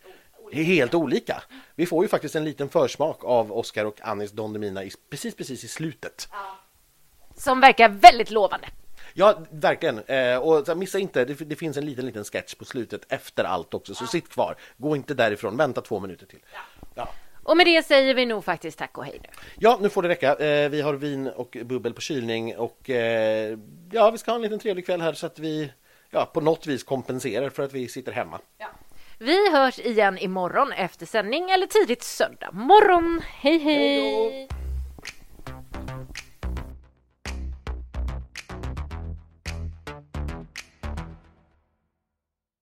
helt 0.53 0.94
olika. 0.94 1.42
Vi 1.74 1.87
får 1.87 2.05
ju 2.05 2.09
faktiskt 2.09 2.37
en 2.37 2.44
liten 2.44 2.68
försmak 2.68 3.24
av 3.24 3.53
Oscar 3.53 3.85
och 3.85 4.00
Anis 4.03 4.33
Don 4.33 4.53
Demina 4.53 4.85
i, 4.85 4.90
precis, 5.11 5.35
precis 5.35 5.64
i 5.64 5.68
slutet. 5.68 6.29
Som 7.37 7.61
verkar 7.61 7.88
väldigt 7.88 8.31
lovande. 8.31 8.66
Ja, 9.16 9.38
verkligen. 9.50 9.98
Eh, 9.98 10.37
och 10.37 10.79
missa 10.79 10.98
inte, 10.98 11.24
det, 11.24 11.35
det, 11.35 11.57
finns 11.57 11.77
en 11.77 11.87
liten, 11.87 12.07
liten 12.07 12.24
sketch 12.24 12.55
på 12.55 12.64
slutet 12.64 13.12
efter 13.12 13.44
allt 13.44 13.74
också, 13.74 13.94
så 13.94 14.07
sitt 14.07 14.29
kvar. 14.29 14.57
Gå 14.77 14.96
inte 14.96 15.14
därifrån, 15.14 15.57
vänta 15.57 15.81
två 15.81 16.00
minuter 16.00 16.27
till. 16.27 16.40
Ja. 16.94 17.09
Och 17.42 17.57
med 17.57 17.66
det 17.66 17.87
säger 17.87 18.14
vi 18.14 18.27
nog 18.27 18.44
faktiskt 18.44 18.79
tack 18.79 18.98
och 18.98 19.05
hej 19.05 19.18
nu. 19.22 19.29
Ja, 19.59 19.79
nu 19.81 19.88
får 19.88 20.03
det 20.03 20.09
räcka. 20.09 20.35
Eh, 20.35 20.70
vi 20.70 20.81
har 20.81 20.94
vin 20.94 21.27
och 21.27 21.57
bubbel 21.64 21.94
på 21.94 22.00
kylning 22.00 22.57
och 22.57 22.90
eh, 22.90 23.59
ja, 23.90 24.11
vi 24.11 24.18
ska 24.18 24.31
ha 24.31 24.37
en 24.37 24.42
liten 24.42 24.59
trevlig 24.59 24.87
kväll 24.87 25.00
här 25.00 25.12
så 25.12 25.27
att 25.27 25.38
vi 25.38 25.72
ja, 26.11 26.31
på 26.35 26.40
något 26.40 26.66
vis 26.66 26.83
kompenserar 26.83 27.50
för 27.50 27.62
att 27.62 27.72
vi 27.72 27.88
sitter 27.88 28.12
hemma. 28.12 28.40
Vi 29.18 29.50
hörs 29.50 29.79
igen 29.79 30.18
imorgon 30.18 30.72
efter 30.72 31.07
sändning 31.07 31.50
eller 31.50 31.66
tidigt 31.66 32.03
söndag 32.03 32.50
morgon. 32.53 33.20
Hej 33.24 33.59
hej! 33.59 34.00
Hej 34.31 34.48
då! 34.50 34.63